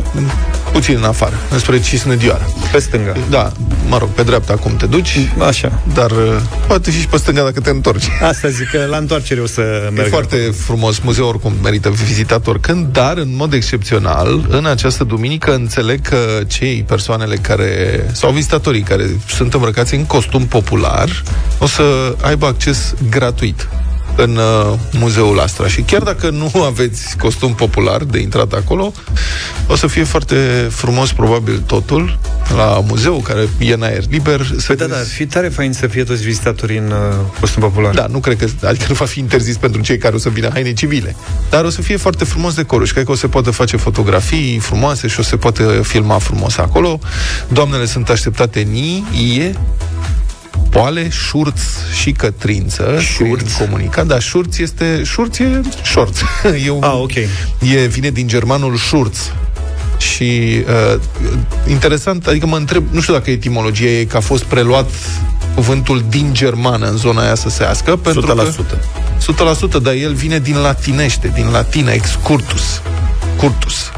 [0.72, 2.46] puțin în afară, înspre Cisnădioară.
[2.72, 3.12] Pe stânga.
[3.30, 3.52] Da,
[3.88, 5.30] mă rog, pe dreapta acum te duci.
[5.46, 5.82] Așa.
[5.94, 8.08] Dar uh, poate și pe stânga dacă te întorci.
[8.22, 10.06] Asta zic că la întoarcere o să merg.
[10.06, 15.54] E foarte frumos, muzeul oricum merită vizitat oricând, dar în mod excepțional, în această duminică
[15.54, 21.22] înțeleg că cei persoanele care, sau vizitatorii care sunt îmbrăcați în costum popular,
[21.58, 23.68] o să aibă acces gratuit
[24.16, 25.68] în uh, muzeul Astra.
[25.68, 28.92] Și chiar dacă nu aveți costum popular de intrat acolo,
[29.66, 32.18] o să fie foarte frumos probabil totul
[32.56, 34.46] la muzeu, care e în aer liber.
[34.56, 37.62] Să Păi da, da, ar fi tare fain să fie toți vizitatorii în uh, costum
[37.62, 37.94] popular.
[37.94, 40.50] Da, nu cred că, adică nu va fi interzis pentru cei care o să vină
[40.52, 41.16] haine civile.
[41.50, 44.58] Dar o să fie foarte frumos decorul și cred că o să poată face fotografii
[44.58, 46.98] frumoase și o să poate filma frumos acolo.
[47.48, 49.56] Doamnele sunt așteptate în ie,
[50.70, 51.60] poale, șurț
[52.00, 52.98] și cătrință.
[53.00, 53.52] Șurț.
[53.52, 55.02] Comunicat, dar șurț este...
[55.04, 56.18] Șurț e șorț.
[56.66, 57.14] e un, Ah, ok.
[57.14, 59.18] E, vine din germanul șurț.
[59.98, 60.62] Și
[60.94, 61.00] uh,
[61.68, 64.90] interesant, adică mă întreb, nu știu dacă etimologia e că a fost preluat
[65.54, 68.48] cuvântul din germană în zona aia să se ască, pentru că
[69.78, 72.82] 100%, dar el vine din latinește, din latină, excurtus.
[73.36, 73.90] Curtus.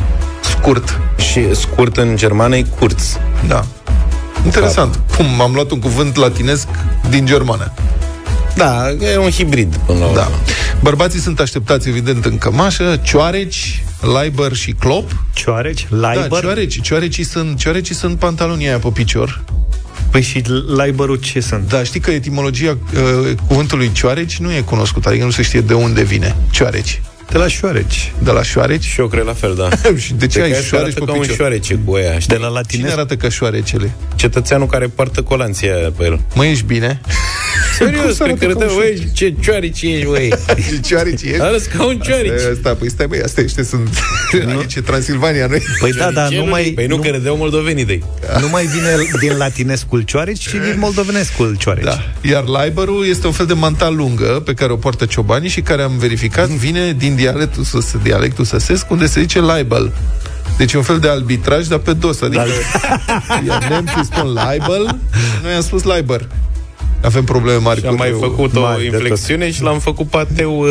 [0.42, 1.00] Scurt.
[1.32, 3.02] Și scurt în germană e curț.
[3.46, 3.64] Da.
[4.44, 5.00] Interesant.
[5.16, 6.66] Cum am luat un cuvânt latinesc
[7.10, 7.72] din germană.
[8.54, 10.16] Da, e un hibrid până la urmă.
[10.16, 10.30] Da.
[10.80, 15.10] Bărbații sunt așteptați, evident, în cămașă, cioareci, laiber și clop.
[15.32, 15.86] Cioareci?
[15.90, 16.40] Da, Laiber?
[16.40, 16.80] cioareci.
[16.80, 19.44] Cioarecii sunt, cioarecii sunt pantalonii aia pe picior.
[20.10, 21.68] Păi și laiberul ce sunt?
[21.68, 25.74] Da, știi că etimologia uh, cuvântului cioareci nu e cunoscută, adică nu se știe de
[25.74, 27.02] unde vine cioareci.
[27.30, 28.12] De la șoareci.
[28.18, 28.84] De la șoareci?
[28.84, 29.68] Și eu cred la fel, da.
[30.04, 31.36] și de ce Cred ai că asta șoareci arată pe ca un picior?
[31.36, 32.36] șoarece cu aia, știi?
[32.36, 32.92] De la Cine latinesc?
[32.92, 33.92] arată ca șoarecele?
[34.14, 36.20] Cetățeanul care poartă colanția aia pe el.
[36.34, 37.00] Mă, ești bine?
[37.78, 40.32] Cum Serios, să cred arate că ca un râdea, băi, ce cioarici ești, băi.
[40.70, 41.40] Ce cioareci ești?
[41.40, 42.32] Arăți ca un ciorici.
[42.32, 43.88] Asta, asta, păi stai, băi, asta ăștia sunt...
[44.58, 46.72] Aici e Transilvania, nu Păi da, dar nu mai...
[46.74, 48.00] Păi nu, că râdeau moldovenii de
[48.40, 48.88] Nu mai vine
[49.20, 51.84] din latinescul cioareci, ci din moldovenescul cioareci.
[51.84, 51.98] Da.
[52.20, 55.82] Iar laiberul este un fel de manta lungă pe care o poartă ciobanii și care
[55.82, 59.92] am verificat vine din dialectul, sus- dialectul săsesc unde se zice laibel.
[60.56, 62.20] Deci e un fel de arbitraj, dar pe dos.
[62.20, 62.44] Adică
[63.48, 64.98] iar nemții spun laibel,
[65.42, 66.26] noi am spus laiber.
[67.02, 68.98] Avem probleme mari Și am mai făcut o mari de tot.
[69.00, 70.68] inflexiune și l-am făcut pateu uh,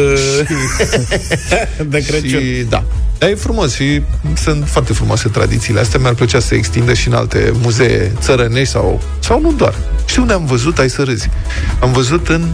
[1.94, 2.40] de Crăciun.
[2.40, 2.84] Și, da.
[3.18, 4.02] Dar e frumos și
[4.44, 6.00] sunt foarte frumoase tradițiile astea.
[6.00, 9.74] Mi-ar plăcea să se extindă și în alte muzee țărănești sau, sau nu doar.
[10.06, 10.78] Știi unde am văzut?
[10.78, 11.30] Ai să râzi.
[11.80, 12.48] Am văzut în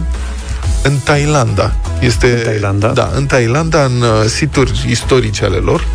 [0.84, 1.74] în Thailanda.
[2.00, 2.88] Este, în Thailanda?
[2.88, 5.86] Da, în Thailanda, în uh, situri istorice ale lor,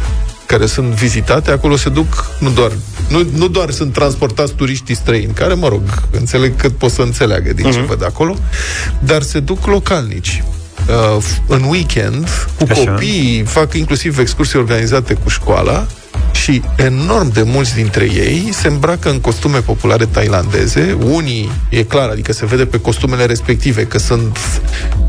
[0.46, 2.72] care sunt vizitate, acolo se duc, nu doar,
[3.10, 5.82] nu, nu doar sunt transportați turiștii străini, care, mă rog,
[6.12, 7.88] înțeleg cât pot să înțeleagă din ce Mhm.
[7.88, 8.36] văd acolo,
[9.00, 10.44] dar se duc localnici.
[10.88, 12.28] Uh, f- în weekend,
[12.58, 12.84] cu Așa.
[12.92, 15.88] copiii, fac inclusiv excursii organizate cu școala
[16.50, 20.98] și enorm de mulți dintre ei se îmbracă în costume populare tailandeze.
[21.04, 24.38] Unii, e clar, adică se vede pe costumele respective că sunt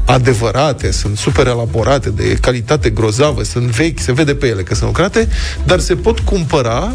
[0.05, 4.86] adevărate, sunt super elaborate, de calitate grozavă, sunt vechi, se vede pe ele că sunt
[4.86, 5.28] lucrate,
[5.64, 6.93] dar se pot cumpăra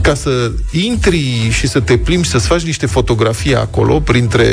[0.00, 4.44] ca să intri și să te plimbi, să-ți faci niște fotografii acolo, printre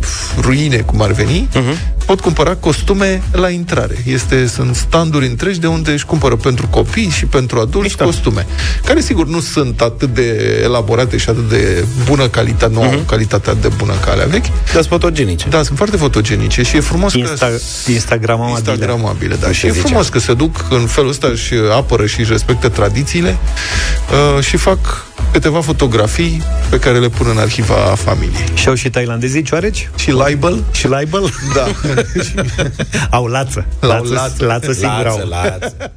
[0.00, 1.99] pf, ruine, cum ar veni, uh-huh.
[2.06, 3.94] Pot cumpăra costume la intrare.
[4.06, 8.04] Este, sunt standuri întregi de unde își cumpără pentru copii și pentru adulți Mișto.
[8.04, 8.46] costume,
[8.84, 12.92] care sigur nu sunt atât de elaborate și atât de bună calitate, nu uh-huh.
[12.92, 14.46] au calitatea de bună ca alea vechi.
[14.64, 15.48] Dar sunt fotogenice.
[15.48, 17.90] Da, sunt foarte fotogenice și e frumos Insta- că...
[17.92, 18.56] Instagramabile.
[18.56, 19.44] Instagramabile, da.
[19.44, 19.86] Cum Și se e zicea.
[19.86, 23.36] frumos că se duc în felul ăsta și apără și își respectă tradițiile
[24.36, 24.78] uh, și fac
[25.32, 28.44] câteva fotografii pe care le pun în arhiva familiei.
[28.54, 29.90] Și au și tailandezii cioareci?
[29.96, 30.64] Și laibel?
[30.72, 31.32] Și laibel?
[31.54, 31.66] Da.
[33.10, 33.66] au lață.
[33.80, 34.44] Au Lață, lață.
[34.44, 35.28] lață sigur au.
[35.28, 35.92] Lață, lață.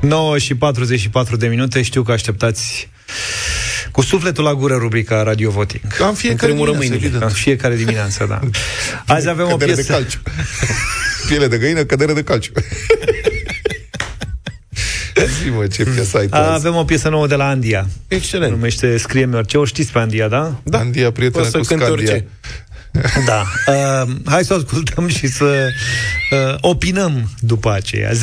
[0.00, 2.88] 9 și 44 de minute, știu că așteptați
[3.92, 5.82] cu sufletul la gură rubrica Radio Voting.
[6.02, 7.06] Am fiecare Îmi tremură dimineață, mâinile.
[7.06, 7.22] evident.
[7.22, 8.40] În fiecare dimineață, da.
[9.14, 9.92] Azi avem o Cădere piesă...
[9.92, 10.18] de calciu.
[11.28, 12.52] Piele de găină, cădere de calciu.
[15.42, 16.50] Zi, mă, ce piesă ai tu azi?
[16.66, 17.86] Avem o piesă nouă de la Andia.
[18.08, 18.52] Excelent.
[18.52, 19.58] Numește Scrie-mi orice.
[19.58, 20.54] O știți pe Andia, da?
[20.62, 20.78] Da.
[20.78, 22.12] Andia, prietenă Poți să cu cânte Scandia.
[22.12, 22.28] orice.
[23.26, 23.42] Da.
[23.66, 25.44] Uh, hai să o ascultăm și să
[26.30, 28.10] uh, opinăm după aceea.
[28.10, 28.16] 0372069599.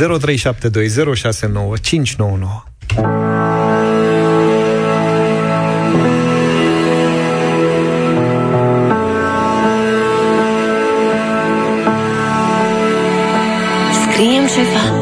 [14.04, 14.95] Scrie-mi ceva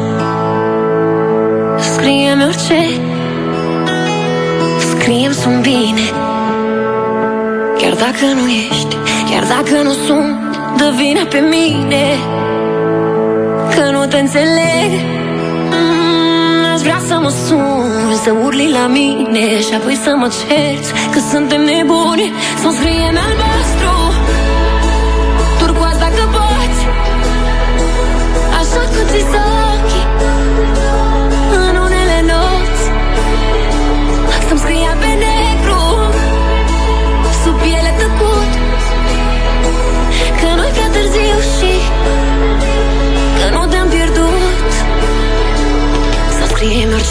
[8.24, 8.96] dacă nu ești
[9.30, 10.36] Chiar dacă nu sunt
[10.76, 12.04] Dă vina pe mine
[13.74, 14.90] Că nu te înțeleg.
[15.70, 20.92] Mm, Aș vrea să mă sun, să urli la mine Și apoi să mă cerți
[21.12, 23.83] că suntem nebuni Să-mi scrie în albastru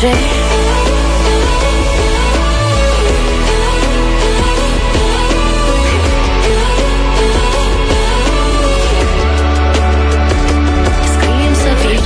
[0.03, 0.17] scriem orice
[11.13, 12.01] Scriem să vin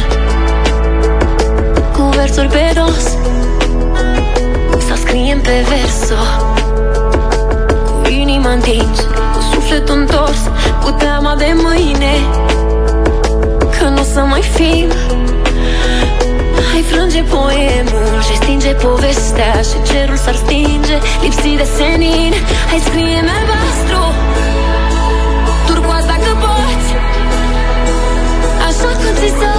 [1.93, 3.03] Cu versuri pe dos.
[4.87, 6.15] Să scriem pe verso.
[8.03, 8.99] Cu inima întins
[9.33, 10.39] Cu sufletul întors.
[10.83, 12.13] Cu teama de mâine
[13.79, 14.87] Că nu o să mai fim.
[14.89, 15.36] Hai
[16.89, 22.33] frânge poemul Și stinge povestea Și cerul s-ar stinge Lipsit de senin.
[22.69, 24.03] Hai scrie în albastru
[25.67, 26.89] Turcoaz dacă poți.
[28.67, 29.56] Așa că ți ochii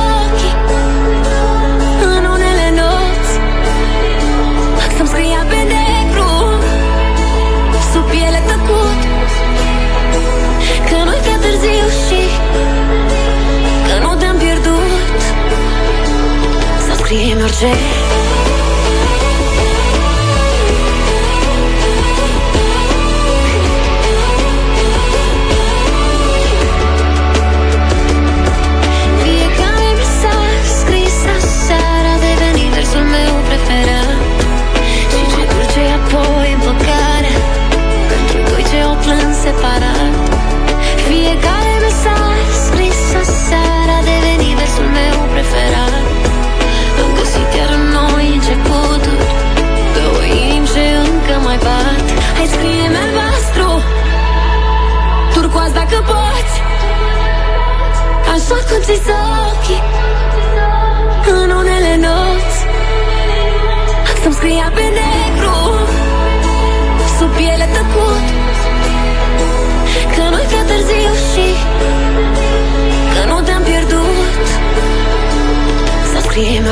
[17.53, 18.28] scriem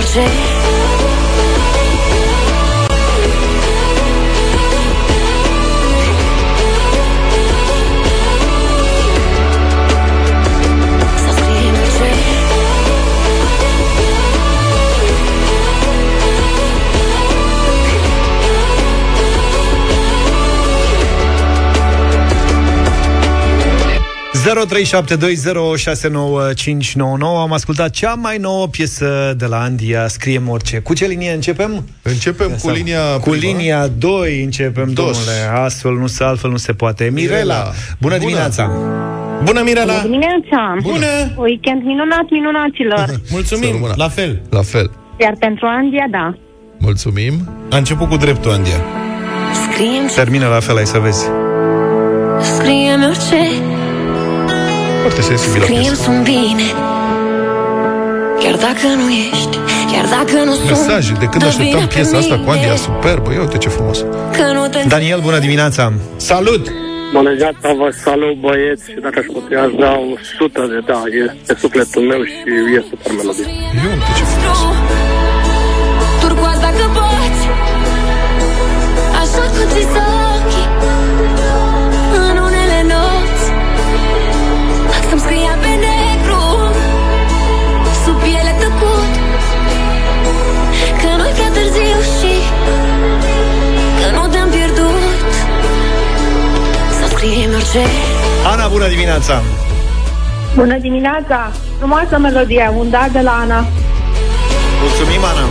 [0.07, 0.86] scriem
[27.43, 30.79] Am ascultat cea mai nouă piesă de la Andia, Scriem orice.
[30.79, 31.85] Cu ce linie începem?
[32.03, 33.57] Începem cu linia Cu prima.
[33.59, 35.05] linia 2 începem, Dos.
[35.05, 35.63] domnule.
[35.65, 37.11] Astfel nu se, altfel nu se poate.
[37.13, 37.63] Mirela, Mirela.
[37.65, 38.17] bună, Bună.
[38.19, 38.71] dimineața!
[39.45, 39.85] Bună, Mirela!
[39.93, 40.77] Bună dimineața!
[40.83, 41.07] Bună!
[41.37, 43.21] Weekend minunat, minunaților!
[43.31, 43.93] Mulțumim, Să rămână.
[43.97, 44.43] la fel.
[44.51, 44.91] La fel.
[45.21, 46.35] Iar pentru Andia, da.
[46.79, 47.49] Mulțumim.
[47.71, 48.81] A început cu dreptul, Andia.
[49.71, 51.25] Scriem Termină la fel, ai să vezi.
[52.57, 53.37] Scriem orice
[55.07, 56.03] Foarte sensibilă Scriem piesă.
[56.03, 56.67] sunt bine
[58.43, 59.57] Chiar dacă nu ești
[59.93, 62.53] Chiar dacă nu sunt Mesaje, de când dă așteptam vina pe piesa asta cu mine,
[62.53, 63.99] Andia superbă, ia uite ce frumos.
[64.39, 65.93] Că nu te Daniel, bună dimineața!
[66.17, 66.63] Salut!
[67.13, 69.93] Bună dimineața, vă salut băieți și dacă aș putea aș da
[70.41, 73.47] 100 de da, e pe sufletul meu și e super melodie.
[73.85, 74.61] Eu uite ce frumos.
[76.21, 77.43] Turcoaz dacă poți
[79.21, 79.85] Așa că ți
[98.47, 99.43] Ana, bună dimineața!
[100.55, 101.51] Bună dimineața!
[101.79, 103.65] Frumoasă melodie, un da de la Ana.
[104.81, 105.47] Mulțumim, Ana!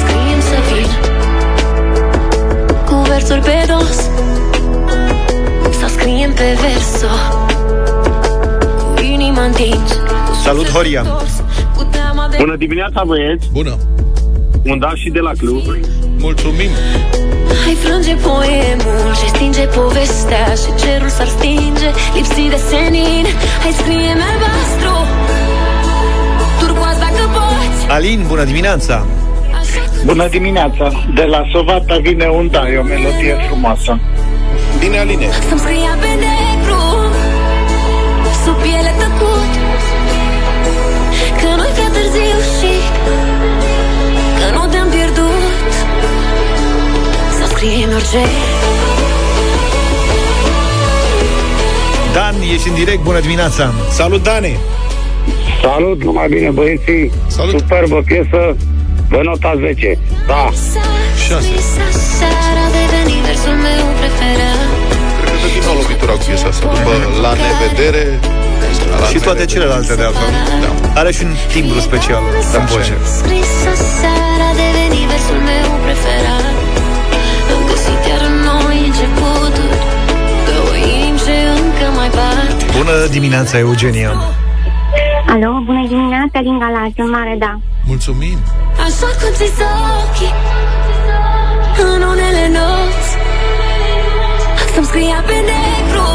[0.00, 0.90] Scriem să vin
[2.84, 3.96] Cu versuri pe dos
[5.80, 7.14] Să scriem pe verso
[8.94, 10.00] Cu inima întins
[10.42, 11.02] Salut, Horia!
[11.76, 13.48] Cu teama de Bună dimineața, băieți!
[13.52, 13.76] Bună!
[14.64, 15.62] Un da și de la club.
[16.18, 16.70] Mulțumim!
[17.70, 23.26] Hai frânge poemul și stinge povestea Și cerul s-ar stinge lipsit de senin
[23.62, 24.94] Hai scrie în albastru
[26.60, 29.06] Turcoaz dacă poți Alin, bună dimineața!
[30.04, 30.90] Bună dimineața!
[31.14, 33.98] De la Sovata vine un da, e o melodie frumoasă.
[34.78, 35.28] Bine, Aline!
[35.48, 36.82] Să-mi scria pe negru
[38.44, 38.79] Sub piele
[47.60, 48.22] scrie în orice.
[52.16, 53.64] Dan, ești în direct, bună dimineața.
[53.90, 54.52] Salut, Dane
[55.62, 57.12] Salut, numai bine băieții.
[57.26, 57.58] Salut.
[57.58, 58.40] Superbă piesă
[59.10, 60.48] de nota 10 Da.
[62.18, 64.60] Seara a devenit versul meu preferat
[65.24, 66.66] Cred că din nou lovitura cu piesa asta.
[66.76, 66.92] După
[67.24, 68.04] La Nevedere
[69.00, 69.52] la Și toate Nevedere.
[69.52, 70.30] celelalte de altfel.
[70.64, 71.00] Da.
[71.00, 72.22] Are și un timbru special
[72.58, 72.94] în voce
[82.80, 84.10] Bună dimineața, Eugenia.
[85.32, 87.52] Alo, bună dimineața, din Galați, în mare, da.
[87.90, 88.38] Mulțumim.
[88.86, 89.48] Așa cum ți
[89.98, 90.34] ochii
[91.94, 93.10] În unele nopți
[94.72, 96.08] Să-mi scria pe negru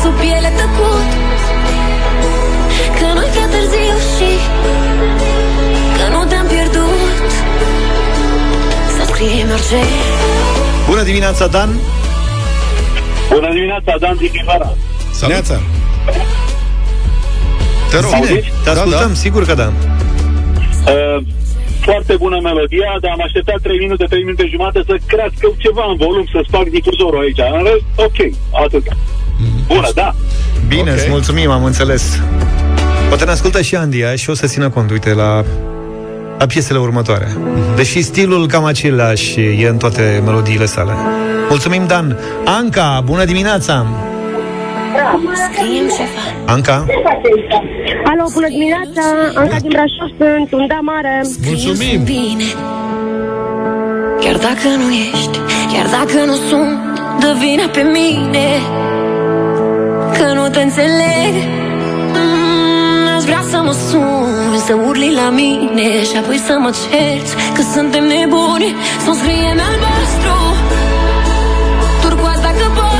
[0.00, 1.10] Sub piele tăcut
[2.98, 4.30] Că nu-i prea târziu și
[5.96, 7.30] Că nu te-am pierdut.
[8.96, 9.80] Să scrie în orice.
[10.88, 11.70] Bună dimineața, Dan.
[13.34, 14.72] Bună dimineața, Dan din Chivara
[15.22, 15.46] Salut.
[17.90, 18.24] Te rog.
[18.24, 19.14] Zine, te ascultăm, da.
[19.14, 19.72] sigur că da.
[20.86, 21.22] Uh,
[21.80, 25.96] foarte bună melodia, dar am așteptat 3 minute, 3 minute jumate să crească ceva în
[25.96, 27.38] volum, să sparg difuzorul aici.
[27.58, 28.18] În rest, ok,
[28.64, 28.86] atât.
[29.66, 30.14] Bună, da.
[30.68, 30.94] Bine, okay.
[30.94, 32.20] îți mulțumim, am înțeles.
[33.08, 35.44] Poate ne ascultă și Andia și o să țină cont, uite, la,
[36.38, 37.36] la piesele următoare.
[37.76, 40.92] Deși stilul cam același e în toate melodiile sale.
[41.48, 42.18] Mulțumim, Dan.
[42.44, 43.86] Anca, bună dimineața
[45.52, 46.86] Scrie-mi ceva Anca,
[48.04, 49.02] Alo, bună dimineața,
[49.34, 51.20] Anca din Brașov sunt, un da mare.
[51.22, 52.48] Scrie-mi bine
[54.20, 55.38] Chiar dacă nu ești
[55.72, 56.78] Chiar dacă nu sunt
[57.20, 58.48] Dă vina pe mine
[60.18, 61.32] Că nu te înțeleg.
[62.14, 67.32] Mm, Aș vrea să mă sun Să urli la mine Și apoi să mă cerți
[67.54, 68.74] Că suntem nebuni.
[69.04, 70.36] Să-mi scrie în albastru
[72.02, 72.91] Turcoaz dacă poți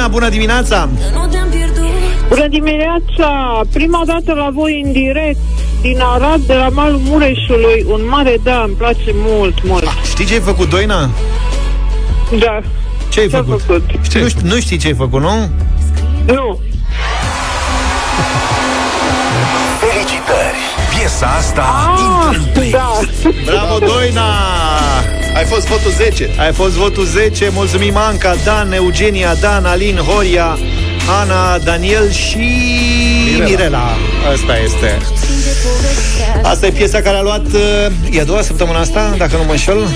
[0.00, 1.84] Doina, bună dimineața Nu te-am pierdut
[2.28, 5.38] Bună dimineața, prima dată la voi în direct
[5.80, 9.84] din Arad, de la malul Mureșului, un mare da, îmi place mult, mult.
[10.08, 11.10] Știi ce ai făcut, Doina?
[12.38, 12.60] Da.
[13.08, 13.60] Ce ai făcut?
[13.60, 13.82] făcut?
[14.14, 15.48] Nu, știi, nu știi ce ai făcut, nu?
[16.26, 16.58] Nu.
[19.80, 20.58] Felicitări!
[20.98, 22.98] Piesa asta Ah, intră în da.
[23.44, 24.30] Bravo, Doina!
[25.40, 30.58] Ai fost votul 10 Ai fost votul 10, mulțumim Anca, Dan, Eugenia, Dan, Alin, Horia,
[31.20, 32.36] Ana, Daniel și
[33.24, 33.44] Mirela.
[33.48, 33.96] Mirela.
[34.32, 34.98] Asta este.
[36.42, 39.50] Asta e piesa care a luat uh, E a doua săptămână asta, dacă nu mă
[39.50, 39.88] înșel.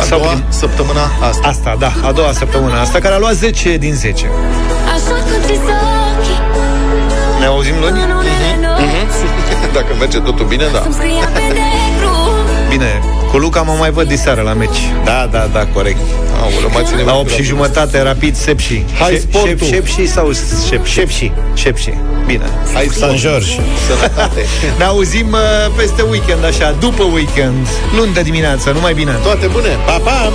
[0.00, 1.48] A doua săptămâna asta.
[1.48, 4.26] Asta, da, a doua săptămână asta Care a luat 10 din 10
[4.94, 6.40] Așa cum ți ochii
[7.38, 8.02] Ne auzim luni?
[8.02, 9.18] În unele nopți
[9.72, 10.82] Dacă merge totul bine, da
[12.76, 14.78] Să-mi scria pe negru Bine, cu Luca mă mai văd diseară la meci.
[15.04, 15.98] Da, da, da, corect.
[16.42, 19.56] Aoleu, mai ține La 8 și jumătate, rapid, Sepși Hai, Șep- sportul.
[19.66, 20.30] Șep- Șepși sau
[20.68, 21.32] Șep- Șepși?
[21.54, 21.92] Șepși,
[22.26, 22.44] bine.
[22.74, 23.60] Hai, San George.
[23.86, 24.40] Sănătate.
[24.78, 27.66] Ne auzim uh, peste weekend, așa, după weekend.
[27.96, 29.12] Luni de dimineață, numai bine.
[29.22, 29.68] Toate bune.
[29.86, 30.32] Pa, pa!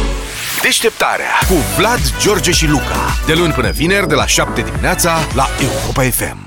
[0.62, 3.18] Deșteptarea cu Vlad, George și Luca.
[3.26, 6.41] De luni până vineri, de la 7 dimineața, la Europa FM.